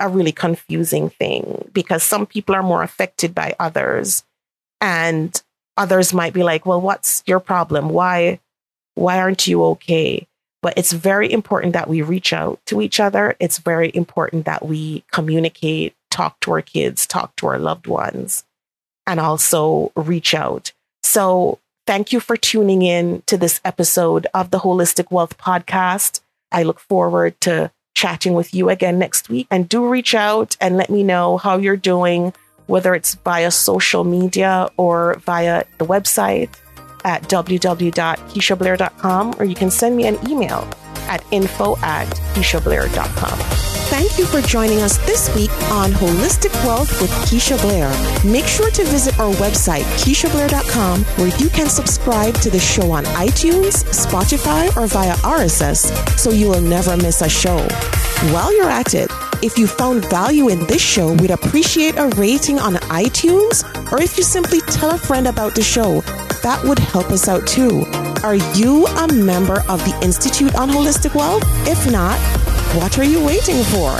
a 0.00 0.08
really 0.08 0.32
confusing 0.32 1.10
thing 1.10 1.68
because 1.72 2.02
some 2.02 2.26
people 2.26 2.54
are 2.54 2.62
more 2.62 2.82
affected 2.82 3.34
by 3.34 3.54
others. 3.58 4.24
And 4.80 5.40
others 5.76 6.14
might 6.14 6.32
be 6.32 6.42
like, 6.44 6.64
well, 6.64 6.80
what's 6.80 7.22
your 7.26 7.40
problem? 7.40 7.88
Why, 7.88 8.40
why 8.94 9.18
aren't 9.18 9.46
you 9.46 9.64
okay? 9.64 10.28
But 10.60 10.74
it's 10.76 10.92
very 10.92 11.30
important 11.32 11.72
that 11.74 11.88
we 11.88 12.02
reach 12.02 12.32
out 12.32 12.60
to 12.66 12.82
each 12.82 12.98
other. 12.98 13.36
It's 13.38 13.58
very 13.58 13.92
important 13.94 14.44
that 14.46 14.64
we 14.64 15.04
communicate, 15.12 15.94
talk 16.10 16.40
to 16.40 16.52
our 16.52 16.62
kids, 16.62 17.06
talk 17.06 17.36
to 17.36 17.46
our 17.46 17.58
loved 17.58 17.86
ones, 17.86 18.44
and 19.06 19.20
also 19.20 19.92
reach 19.94 20.34
out. 20.34 20.72
So 21.02 21.60
thank 21.86 22.12
you 22.12 22.20
for 22.20 22.36
tuning 22.36 22.82
in 22.82 23.22
to 23.26 23.36
this 23.36 23.60
episode 23.64 24.26
of 24.34 24.50
the 24.50 24.58
Holistic 24.58 25.12
Wealth 25.12 25.38
Podcast. 25.38 26.20
I 26.50 26.64
look 26.64 26.80
forward 26.80 27.40
to 27.42 27.70
chatting 27.94 28.34
with 28.34 28.54
you 28.54 28.68
again 28.68 28.98
next 28.98 29.28
week. 29.28 29.46
And 29.50 29.68
do 29.68 29.86
reach 29.88 30.14
out 30.14 30.56
and 30.60 30.76
let 30.76 30.90
me 30.90 31.02
know 31.02 31.36
how 31.36 31.58
you're 31.58 31.76
doing, 31.76 32.32
whether 32.66 32.94
it's 32.94 33.14
via 33.14 33.50
social 33.50 34.04
media 34.04 34.70
or 34.76 35.18
via 35.24 35.64
the 35.78 35.86
website 35.86 36.50
at 37.08 37.22
www.keishablair.com, 37.24 39.34
or 39.38 39.44
you 39.44 39.54
can 39.54 39.70
send 39.70 39.96
me 39.96 40.06
an 40.06 40.18
email 40.28 40.68
at 41.08 41.24
info 41.32 41.76
at 41.78 42.06
keishablair.com. 42.34 43.38
Thank 43.88 44.18
you 44.18 44.26
for 44.26 44.42
joining 44.42 44.82
us 44.82 44.98
this 45.06 45.34
week 45.34 45.50
on 45.72 45.92
Holistic 45.92 46.52
Wealth 46.66 47.00
with 47.00 47.10
Keisha 47.24 47.58
Blair. 47.62 47.88
Make 48.30 48.44
sure 48.44 48.70
to 48.70 48.84
visit 48.84 49.18
our 49.18 49.32
website, 49.36 49.84
keishablair.com, 50.04 51.04
where 51.16 51.34
you 51.38 51.48
can 51.48 51.70
subscribe 51.70 52.34
to 52.42 52.50
the 52.50 52.60
show 52.60 52.90
on 52.90 53.04
iTunes, 53.04 53.84
Spotify, 53.84 54.68
or 54.76 54.86
via 54.86 55.14
RSS 55.16 56.18
so 56.18 56.30
you 56.30 56.48
will 56.48 56.60
never 56.60 56.98
miss 56.98 57.22
a 57.22 57.28
show. 57.30 57.66
While 58.30 58.54
you're 58.54 58.68
at 58.68 58.92
it, 58.92 59.10
if 59.42 59.56
you 59.56 59.66
found 59.66 60.04
value 60.10 60.48
in 60.48 60.66
this 60.66 60.82
show, 60.82 61.12
we'd 61.14 61.30
appreciate 61.30 61.96
a 61.96 62.08
rating 62.16 62.58
on 62.58 62.74
iTunes, 62.74 63.62
or 63.92 64.02
if 64.02 64.16
you 64.16 64.24
simply 64.24 64.60
tell 64.62 64.90
a 64.90 64.98
friend 64.98 65.28
about 65.28 65.54
the 65.54 65.62
show, 65.62 66.00
that 66.42 66.60
would 66.64 66.78
help 66.78 67.10
us 67.10 67.28
out 67.28 67.46
too. 67.46 67.84
Are 68.24 68.34
you 68.56 68.86
a 68.86 69.12
member 69.12 69.60
of 69.68 69.78
the 69.84 69.98
Institute 70.02 70.54
on 70.56 70.70
Holistic 70.70 71.14
Wealth? 71.14 71.42
If 71.68 71.90
not, 71.90 72.18
what 72.74 72.98
are 72.98 73.04
you 73.04 73.24
waiting 73.24 73.62
for? 73.64 73.98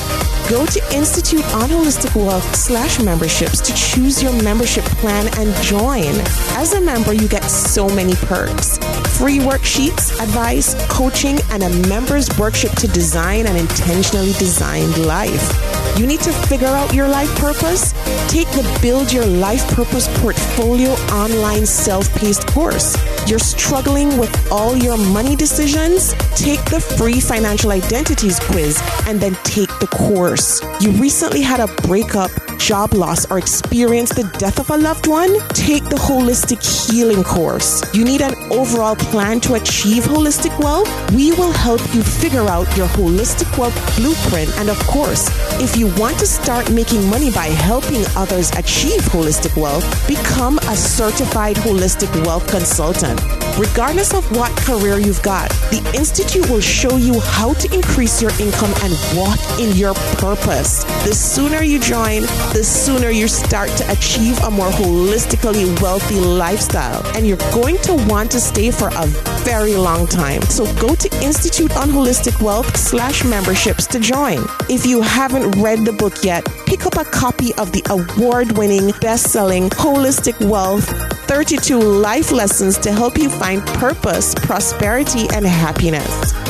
Go 0.48 0.66
to 0.66 0.94
Institute 0.94 1.44
on 1.54 1.68
Holistic 1.68 2.14
Wealth 2.14 2.54
slash 2.54 3.00
memberships 3.00 3.60
to 3.60 3.74
choose 3.74 4.22
your 4.22 4.32
membership 4.42 4.84
plan 4.84 5.28
and 5.38 5.54
join. 5.62 6.12
As 6.56 6.72
a 6.74 6.80
member, 6.80 7.12
you 7.12 7.28
get 7.28 7.44
so 7.44 7.88
many 7.88 8.14
perks. 8.14 8.78
Free 9.18 9.38
worksheets, 9.38 10.18
advice, 10.22 10.74
coaching, 10.88 11.38
and 11.50 11.62
a 11.62 11.88
member's 11.88 12.28
workshop 12.38 12.76
to 12.78 12.88
design 12.88 13.46
an 13.46 13.56
intentionally 13.56 14.32
designed 14.34 14.96
life. 15.06 15.77
You 15.98 16.06
need 16.06 16.20
to 16.20 16.32
figure 16.32 16.68
out 16.68 16.94
your 16.94 17.08
life 17.08 17.34
purpose? 17.40 17.92
Take 18.30 18.46
the 18.52 18.78
Build 18.80 19.12
Your 19.12 19.26
Life 19.26 19.66
Purpose 19.74 20.06
Portfolio 20.20 20.90
online 21.10 21.66
self 21.66 22.08
paced 22.14 22.46
course. 22.46 22.96
You're 23.28 23.40
struggling 23.40 24.16
with 24.16 24.30
all 24.52 24.76
your 24.76 24.96
money 24.96 25.34
decisions? 25.34 26.12
Take 26.36 26.64
the 26.66 26.78
free 26.78 27.18
financial 27.20 27.72
identities 27.72 28.38
quiz 28.38 28.80
and 29.08 29.18
then 29.18 29.34
take 29.42 29.76
the 29.80 29.88
course. 29.88 30.62
You 30.80 30.92
recently 30.92 31.42
had 31.42 31.58
a 31.58 31.66
breakup, 31.82 32.30
job 32.58 32.94
loss, 32.94 33.30
or 33.30 33.38
experience 33.38 34.10
the 34.10 34.24
death 34.38 34.58
of 34.58 34.70
a 34.70 34.76
loved 34.76 35.06
one? 35.06 35.38
Take 35.50 35.84
the 35.84 35.96
holistic 35.96 36.60
healing 36.90 37.24
course. 37.24 37.82
You 37.94 38.04
need 38.04 38.20
an 38.20 38.34
overall 38.52 38.96
plan 38.96 39.40
to 39.40 39.54
achieve 39.54 40.04
holistic 40.04 40.56
wealth? 40.58 40.88
We 41.12 41.32
will 41.32 41.52
help 41.52 41.80
you 41.94 42.02
figure 42.02 42.46
out 42.48 42.76
your 42.76 42.88
holistic 42.88 43.56
wealth 43.58 43.76
blueprint. 43.96 44.50
And 44.58 44.68
of 44.68 44.78
course, 44.86 45.28
if 45.60 45.76
you 45.76 45.86
want 45.96 46.18
to 46.18 46.26
start 46.26 46.70
making 46.70 47.08
money 47.08 47.30
by 47.30 47.46
helping 47.46 48.04
others 48.16 48.50
achieve 48.52 49.00
holistic 49.02 49.56
wealth, 49.56 49.86
become 50.06 50.58
a 50.58 50.76
certified 50.76 51.56
holistic 51.56 52.10
wealth 52.26 52.46
consultant. 52.48 53.20
Regardless 53.56 54.14
of 54.14 54.24
what 54.36 54.54
career 54.58 54.98
you've 54.98 55.22
got, 55.22 55.48
the 55.70 55.82
Institute 55.94 56.48
will 56.50 56.60
show 56.60 56.96
you 56.96 57.18
how 57.20 57.54
to 57.54 57.74
increase 57.74 58.20
your 58.20 58.30
income 58.40 58.72
and 58.82 58.92
walk 59.16 59.38
in 59.58 59.76
your 59.76 59.94
purpose. 60.18 60.84
The 61.04 61.14
sooner 61.14 61.62
you 61.62 61.78
join, 61.80 62.22
the 62.52 62.62
sooner 62.62 63.10
you 63.10 63.28
start 63.28 63.70
to 63.70 63.90
achieve 63.90 64.38
a 64.44 64.50
more 64.50 64.70
holistically 64.70 65.66
wealthy 65.80 66.20
lifestyle. 66.20 67.04
And 67.16 67.26
you're 67.26 67.36
going 67.52 67.78
to 67.78 67.94
want 68.08 68.30
to 68.32 68.40
stay 68.40 68.70
for 68.70 68.88
a 68.88 69.06
very 69.42 69.74
long 69.74 70.06
time. 70.06 70.42
So 70.42 70.64
go 70.80 70.94
to 70.94 71.22
Institute 71.22 71.74
on 71.76 71.88
Holistic 71.88 72.40
Wealth 72.42 72.76
slash 72.76 73.24
memberships 73.24 73.86
to 73.88 73.98
join. 73.98 74.38
If 74.68 74.86
you 74.86 75.00
haven't 75.02 75.60
read 75.60 75.84
the 75.84 75.92
book 75.92 76.22
yet, 76.22 76.44
pick 76.66 76.86
up 76.86 76.96
a 76.96 77.04
copy 77.04 77.54
of 77.54 77.72
the 77.72 77.82
award 77.90 78.52
winning, 78.58 78.92
best 79.00 79.32
selling 79.32 79.70
Holistic 79.70 80.38
Wealth 80.48 81.17
32 81.28 81.78
Life 81.78 82.32
Lessons 82.32 82.78
to 82.78 82.90
help 82.90 83.18
you 83.18 83.28
find 83.28 83.60
purpose, 83.66 84.34
prosperity, 84.34 85.28
and 85.34 85.46
happiness. 85.46 86.47